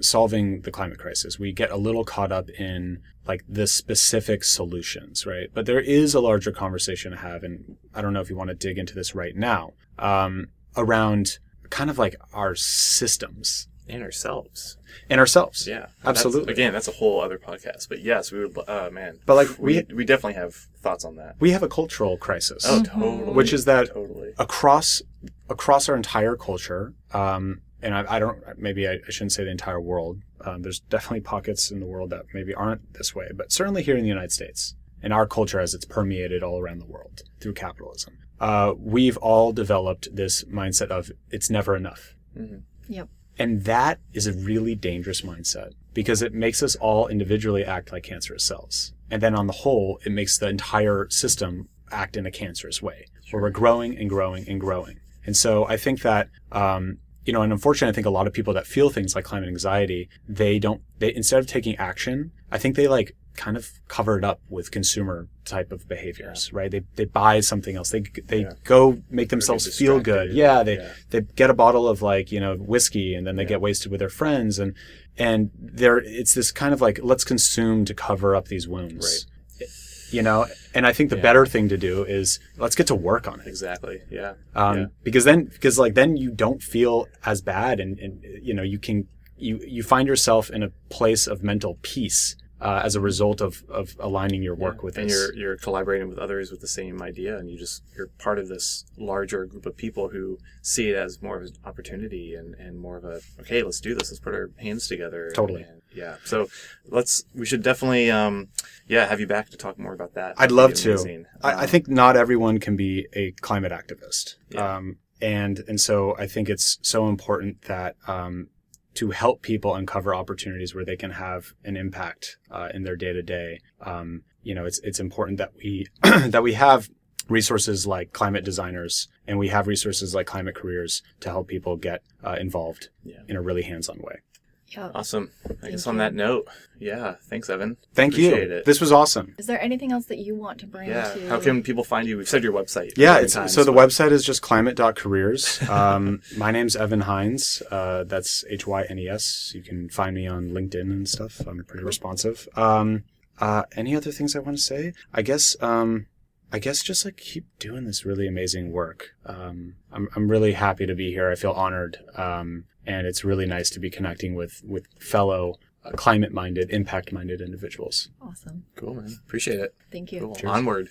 solving 0.00 0.60
the 0.62 0.70
climate 0.70 0.98
crisis, 0.98 1.38
we 1.38 1.52
get 1.52 1.70
a 1.70 1.76
little 1.76 2.04
caught 2.04 2.30
up 2.32 2.50
in 2.50 3.02
like 3.26 3.42
the 3.48 3.66
specific 3.66 4.44
solutions, 4.44 5.26
right? 5.26 5.48
But 5.52 5.66
there 5.66 5.80
is 5.80 6.14
a 6.14 6.20
larger 6.20 6.52
conversation 6.52 7.10
to 7.12 7.18
have, 7.18 7.42
and 7.42 7.76
I 7.94 8.02
don't 8.02 8.12
know 8.12 8.20
if 8.20 8.30
you 8.30 8.36
want 8.36 8.50
to 8.50 8.54
dig 8.54 8.78
into 8.78 8.94
this 8.94 9.14
right 9.14 9.34
now 9.34 9.72
um, 9.98 10.48
around 10.76 11.38
kind 11.70 11.90
of 11.90 11.98
like 11.98 12.14
our 12.32 12.54
systems 12.54 13.68
And 13.88 14.02
ourselves. 14.02 14.76
and 15.08 15.20
ourselves. 15.20 15.66
Yeah. 15.66 15.86
Absolutely. 16.04 16.46
That's, 16.46 16.58
again, 16.58 16.72
that's 16.72 16.88
a 16.88 16.92
whole 16.92 17.20
other 17.20 17.38
podcast. 17.38 17.88
But 17.88 18.00
yes, 18.02 18.32
we 18.32 18.40
would. 18.40 18.58
Oh 18.66 18.90
man. 18.90 19.20
But 19.26 19.34
like 19.36 19.48
we 19.58 19.84
we 19.88 19.94
we 19.94 20.04
definitely 20.04 20.34
have 20.34 20.54
thoughts 20.54 21.04
on 21.04 21.16
that. 21.16 21.36
we 21.38 21.50
have 21.52 21.62
a 21.62 21.68
cultural 21.68 22.16
crisis. 22.16 22.64
Oh, 22.66 22.82
totally. 22.82 23.32
Which 23.32 23.52
is 23.52 23.64
that 23.66 23.88
totally. 23.92 24.32
across 24.38 25.02
across 25.48 25.88
our 25.88 25.94
entire 25.96 26.36
culture, 26.36 26.94
um, 27.12 27.60
and 27.82 27.94
I, 27.94 28.16
I 28.16 28.18
don't 28.18 28.38
maybe 28.58 28.88
I, 28.88 28.94
I 29.06 29.10
shouldn't 29.10 29.32
say 29.32 29.44
the 29.44 29.50
entire 29.50 29.80
world. 29.80 30.22
Um, 30.44 30.62
there's 30.62 30.80
definitely 30.80 31.20
pockets 31.20 31.70
in 31.70 31.80
the 31.80 31.86
world 31.86 32.10
that 32.10 32.22
maybe 32.34 32.54
aren't 32.54 32.94
this 32.94 33.14
way, 33.14 33.28
but 33.34 33.50
certainly 33.52 33.82
here 33.82 33.96
in 33.96 34.02
the 34.02 34.08
United 34.08 34.32
States, 34.32 34.74
in 35.02 35.12
our 35.12 35.26
culture 35.26 35.60
as 35.60 35.74
it's 35.74 35.84
permeated 35.84 36.42
all 36.42 36.60
around 36.60 36.80
the 36.80 36.86
world 36.86 37.22
through 37.40 37.54
capitalism, 37.54 38.18
uh, 38.40 38.74
we've 38.78 39.16
all 39.18 39.52
developed 39.52 40.08
this 40.14 40.44
mindset 40.44 40.88
of 40.88 41.10
it's 41.30 41.50
never 41.50 41.74
enough. 41.76 42.14
Mhm. 42.36 42.62
Yep. 42.88 43.08
And 43.38 43.64
that 43.64 43.98
is 44.12 44.26
a 44.26 44.32
really 44.32 44.74
dangerous 44.74 45.20
mindset 45.20 45.72
because 45.92 46.22
it 46.22 46.32
makes 46.32 46.62
us 46.62 46.76
all 46.76 47.08
individually 47.08 47.64
act 47.64 47.92
like 47.92 48.02
cancerous 48.02 48.44
cells. 48.44 48.92
And 49.10 49.22
then 49.22 49.34
on 49.34 49.46
the 49.46 49.52
whole, 49.52 50.00
it 50.04 50.12
makes 50.12 50.38
the 50.38 50.48
entire 50.48 51.08
system 51.10 51.68
act 51.90 52.16
in 52.16 52.26
a 52.26 52.30
cancerous 52.30 52.82
way 52.82 53.06
where 53.30 53.42
we're 53.42 53.50
growing 53.50 53.96
and 53.96 54.08
growing 54.08 54.48
and 54.48 54.60
growing. 54.60 55.00
And 55.24 55.36
so 55.36 55.66
I 55.66 55.76
think 55.76 56.02
that, 56.02 56.28
um, 56.52 56.98
you 57.24 57.32
know, 57.32 57.42
and 57.42 57.52
unfortunately, 57.52 57.90
I 57.90 57.94
think 57.94 58.06
a 58.06 58.10
lot 58.10 58.26
of 58.26 58.32
people 58.32 58.54
that 58.54 58.66
feel 58.66 58.88
things 58.88 59.14
like 59.14 59.24
climate 59.24 59.48
anxiety, 59.48 60.08
they 60.28 60.58
don't, 60.58 60.82
they, 60.98 61.14
instead 61.14 61.40
of 61.40 61.46
taking 61.46 61.76
action, 61.76 62.32
I 62.50 62.58
think 62.58 62.76
they 62.76 62.86
like 62.88 63.16
kind 63.36 63.56
of 63.56 63.70
covered 63.88 64.24
up 64.24 64.40
with 64.48 64.70
consumer 64.70 65.28
type 65.44 65.70
of 65.72 65.88
behaviors, 65.88 66.52
right? 66.52 66.70
They, 66.70 66.82
they 66.96 67.04
buy 67.04 67.40
something 67.40 67.76
else. 67.76 67.90
They, 67.90 68.00
they 68.26 68.40
Yeah. 68.42 68.52
go 68.64 69.02
make 69.10 69.28
themselves 69.28 69.66
feel 69.76 70.00
good. 70.00 70.32
Yeah. 70.32 70.62
They, 70.62 70.76
Yeah. 70.76 70.92
they 71.10 71.20
get 71.20 71.50
a 71.50 71.54
bottle 71.54 71.86
of 71.88 72.02
like 72.02 72.32
you 72.32 72.40
know 72.40 72.56
whiskey 72.56 73.14
and 73.14 73.26
then 73.26 73.36
they 73.36 73.44
get 73.44 73.60
wasted 73.60 73.90
with 73.90 74.00
their 74.00 74.08
friends 74.08 74.58
and 74.58 74.74
and 75.18 75.50
there 75.58 75.98
it's 75.98 76.34
this 76.34 76.50
kind 76.52 76.72
of 76.74 76.80
like 76.80 76.98
let's 77.02 77.24
consume 77.24 77.84
to 77.84 77.94
cover 77.94 78.34
up 78.36 78.48
these 78.48 78.66
wounds 78.68 79.26
Right. 79.60 79.68
you 80.10 80.22
know 80.22 80.46
and 80.74 80.86
i 80.86 80.92
think 80.92 81.08
the 81.10 81.16
Yeah. 81.16 81.22
better 81.22 81.46
thing 81.46 81.68
to 81.70 81.78
do 81.78 82.04
is 82.04 82.38
let's 82.58 82.74
get 82.76 82.86
to 82.88 82.94
work 82.94 83.26
on 83.26 83.40
it 83.40 83.46
Exactly. 83.46 84.00
Yeah. 84.10 84.34
um, 84.54 84.76
Yeah. 84.78 84.86
because 85.04 85.24
then 85.24 85.44
because 85.44 85.78
like 85.78 85.94
then 85.94 86.16
you 86.18 86.30
don't 86.32 86.62
feel 86.62 87.06
as 87.24 87.40
bad 87.40 87.80
and, 87.80 87.98
and 87.98 88.22
you 88.42 88.52
know 88.52 88.62
you 88.62 88.78
can 88.78 89.08
you 89.38 89.58
you 89.66 89.82
find 89.82 90.06
yourself 90.08 90.50
in 90.50 90.62
a 90.62 90.70
place 90.90 91.26
of 91.26 91.42
mental 91.42 91.78
peace 91.82 92.36
uh, 92.60 92.80
as 92.84 92.94
a 92.96 93.00
result 93.00 93.40
of 93.40 93.64
of 93.68 93.96
aligning 94.00 94.42
your 94.42 94.54
work 94.54 94.82
with 94.82 94.96
and 94.96 95.08
this. 95.10 95.14
you're 95.14 95.34
you're 95.36 95.56
collaborating 95.56 96.08
with 96.08 96.18
others 96.18 96.50
with 96.50 96.60
the 96.60 96.68
same 96.68 97.02
idea 97.02 97.36
and 97.38 97.50
you 97.50 97.58
just 97.58 97.82
you're 97.96 98.08
part 98.18 98.38
of 98.38 98.48
this 98.48 98.84
larger 98.96 99.44
group 99.44 99.66
of 99.66 99.76
people 99.76 100.08
who 100.08 100.38
see 100.62 100.88
it 100.90 100.96
as 100.96 101.20
more 101.20 101.36
of 101.36 101.42
an 101.42 101.50
opportunity 101.64 102.34
and 102.34 102.54
and 102.54 102.78
more 102.78 102.96
of 102.96 103.04
a 103.04 103.20
okay 103.40 103.62
let's 103.62 103.80
do 103.80 103.94
this 103.94 104.10
let's 104.10 104.20
put 104.20 104.34
our 104.34 104.50
hands 104.58 104.88
together 104.88 105.30
Totally. 105.34 105.62
And, 105.62 105.82
yeah 105.94 106.16
so 106.24 106.48
let's 106.88 107.24
we 107.34 107.44
should 107.46 107.62
definitely 107.62 108.10
um 108.10 108.48
yeah 108.88 109.06
have 109.06 109.20
you 109.20 109.26
back 109.26 109.50
to 109.50 109.56
talk 109.56 109.78
more 109.78 109.92
about 109.92 110.14
that 110.14 110.30
I'd 110.38 110.44
That'd 110.44 110.52
love 110.56 110.74
to. 110.74 110.90
amazing. 110.92 111.26
I, 111.42 111.52
I 111.52 111.62
Um, 111.62 111.68
think 111.68 111.88
not 111.88 112.16
everyone 112.16 112.58
can 112.58 112.76
be 112.76 113.06
a 113.14 113.32
climate 113.32 113.72
activist. 113.72 114.36
Yeah. 114.50 114.76
Um, 114.76 114.96
and, 115.20 115.60
and 115.66 115.80
so 115.80 116.14
I 116.18 116.26
think 116.26 116.50
it's 116.50 116.78
so 116.82 117.08
important 117.08 117.62
that, 117.62 117.96
um, 118.06 118.48
to 118.96 119.10
help 119.10 119.42
people 119.42 119.74
uncover 119.74 120.14
opportunities 120.14 120.74
where 120.74 120.84
they 120.84 120.96
can 120.96 121.10
have 121.12 121.54
an 121.64 121.76
impact, 121.76 122.36
uh, 122.50 122.68
in 122.74 122.82
their 122.82 122.96
day 122.96 123.12
to 123.12 123.22
day. 123.22 123.60
Um, 123.80 124.22
you 124.42 124.54
know, 124.54 124.64
it's, 124.64 124.80
it's 124.82 125.00
important 125.00 125.38
that 125.38 125.52
we, 125.56 125.86
that 126.02 126.42
we 126.42 126.54
have 126.54 126.88
resources 127.28 127.86
like 127.86 128.12
climate 128.12 128.44
designers 128.44 129.08
and 129.26 129.38
we 129.38 129.48
have 129.48 129.66
resources 129.66 130.14
like 130.14 130.26
climate 130.26 130.54
careers 130.54 131.02
to 131.20 131.28
help 131.28 131.48
people 131.48 131.76
get, 131.76 132.02
uh, 132.24 132.36
involved 132.40 132.88
Yeah. 133.04 133.22
in 133.28 133.36
a 133.36 133.42
really 133.42 133.62
hands-on 133.62 133.98
way. 133.98 134.20
Yeah. 134.68 134.90
awesome 134.94 135.30
I 135.44 135.48
Thank 135.54 135.70
guess 135.72 135.86
on 135.86 135.96
that 135.98 136.12
note 136.14 136.48
yeah 136.78 137.14
thanks 137.22 137.48
Evan 137.48 137.76
Thank 137.94 138.14
Appreciate 138.14 138.48
you. 138.48 138.54
it. 138.56 138.64
This 138.64 138.80
was 138.80 138.90
awesome. 138.92 139.34
Is 139.38 139.46
there 139.46 139.60
anything 139.62 139.92
else 139.92 140.06
that 140.06 140.18
you 140.18 140.34
want 140.34 140.58
to 140.60 140.66
bring 140.66 140.88
yeah 140.88 141.12
to? 141.14 141.28
how 141.28 141.40
can 141.40 141.62
people 141.62 141.84
find 141.84 142.06
you 142.08 142.16
we've 142.18 142.28
said 142.28 142.42
your 142.42 142.52
website 142.52 142.92
Yeah, 142.96 143.18
it's, 143.18 143.34
times, 143.34 143.54
so 143.54 143.62
the 143.64 143.72
website 143.72 144.10
is 144.10 144.24
just 144.24 144.42
climate.careers. 144.42 145.62
Um, 145.68 146.20
my 146.36 146.50
name's 146.50 146.74
Evan 146.76 147.02
Hynes. 147.02 147.62
Uh, 147.70 148.04
that's 148.04 148.44
H 148.48 148.66
Y 148.66 148.82
N 148.88 148.98
E 148.98 149.08
S. 149.08 149.52
You 149.54 149.62
can 149.62 149.88
find 149.88 150.14
me 150.14 150.26
on 150.26 150.50
LinkedIn 150.50 150.90
and 150.90 151.08
stuff. 151.08 151.40
I'm 151.46 151.62
pretty 151.64 151.84
responsive. 151.84 152.48
Um, 152.56 153.04
uh, 153.40 153.64
any 153.76 153.94
other 153.94 154.10
things 154.12 154.34
I 154.34 154.38
want 154.40 154.56
to 154.56 154.62
say? 154.62 154.92
I 155.12 155.22
guess, 155.22 155.56
um, 155.60 156.06
I 156.52 156.58
guess 156.58 156.82
just 156.82 157.04
like 157.04 157.16
keep 157.16 157.44
doing 157.58 157.84
this 157.84 158.04
really 158.04 158.26
amazing 158.26 158.72
work. 158.72 159.10
Um, 159.26 159.74
I'm, 159.92 160.08
I'm 160.16 160.28
really 160.30 160.52
happy 160.52 160.86
to 160.86 160.94
be 160.94 161.10
here. 161.12 161.30
I 161.30 161.34
feel 161.34 161.52
honored. 161.52 161.98
Um, 162.16 162.64
and 162.86 163.06
it's 163.06 163.24
really 163.24 163.46
nice 163.46 163.70
to 163.70 163.80
be 163.80 163.90
connecting 163.90 164.34
with, 164.34 164.62
with 164.64 164.86
fellow 165.00 165.54
uh, 165.84 165.90
climate 165.92 166.32
minded, 166.32 166.70
impact 166.70 167.12
minded 167.12 167.40
individuals. 167.40 168.08
Awesome. 168.20 168.64
cool 168.76 168.94
man 168.94 169.18
appreciate 169.26 169.60
it 169.60 169.74
Thank 169.92 170.12
you. 170.12 170.20
Cool. 170.20 170.36
Onward. 170.50 170.88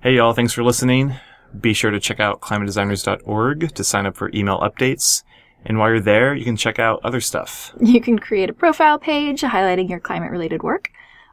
Hey, 0.00 0.16
y'all. 0.16 0.32
Thanks 0.32 0.52
for 0.52 0.62
listening. 0.64 1.14
Be 1.60 1.74
sure 1.74 1.90
to 1.90 2.00
check 2.00 2.18
out 2.18 2.40
climatedesigners.org 2.40 3.74
to 3.74 3.84
sign 3.84 4.06
up 4.06 4.16
for 4.16 4.30
email 4.34 4.58
updates. 4.60 5.22
And 5.64 5.78
while 5.78 5.90
you're 5.90 6.00
there, 6.00 6.34
you 6.34 6.44
can 6.44 6.56
check 6.56 6.78
out 6.78 7.00
other 7.04 7.20
stuff. 7.20 7.72
You 7.80 8.00
can 8.00 8.18
create 8.18 8.50
a 8.50 8.52
profile 8.54 8.98
page 8.98 9.42
highlighting 9.42 9.88
your 9.88 10.00
climate 10.00 10.30
related 10.32 10.62
work. 10.62 10.90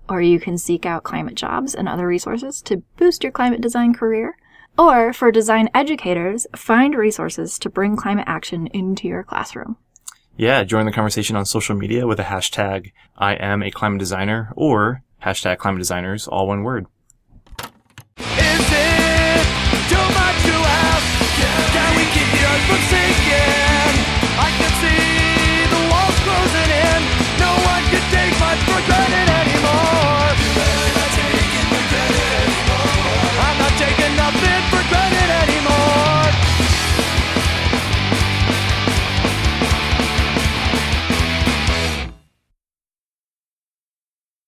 or 0.07 0.21
you 0.21 0.39
can 0.39 0.57
seek 0.57 0.85
out 0.85 1.03
climate 1.03 1.35
jobs 1.35 1.73
and 1.75 1.87
other 1.87 2.07
resources 2.07 2.61
to 2.63 2.77
boost 2.97 3.23
your 3.23 3.31
climate 3.31 3.61
design 3.61 3.93
career. 3.93 4.35
Or 4.77 5.13
for 5.13 5.31
design 5.31 5.69
educators, 5.73 6.47
find 6.55 6.95
resources 6.95 7.59
to 7.59 7.69
bring 7.69 7.95
climate 7.95 8.25
action 8.27 8.67
into 8.67 9.07
your 9.07 9.23
classroom. 9.23 9.77
Yeah, 10.39 10.63
join 10.63 10.85
the 10.85 10.93
conversation 10.93 11.35
on 11.35 11.45
social 11.45 11.75
media 11.75 12.07
with 12.07 12.15
the 12.15 12.23
hashtag 12.23 12.93
I 13.17 13.33
am 13.33 13.61
a 13.61 13.71
climate 13.71 13.99
designer 13.99 14.53
or 14.55 15.03
hashtag 15.21 15.57
climate 15.57 15.79
designers, 15.79 16.29
all 16.29 16.47
one 16.47 16.63
word. 16.63 16.85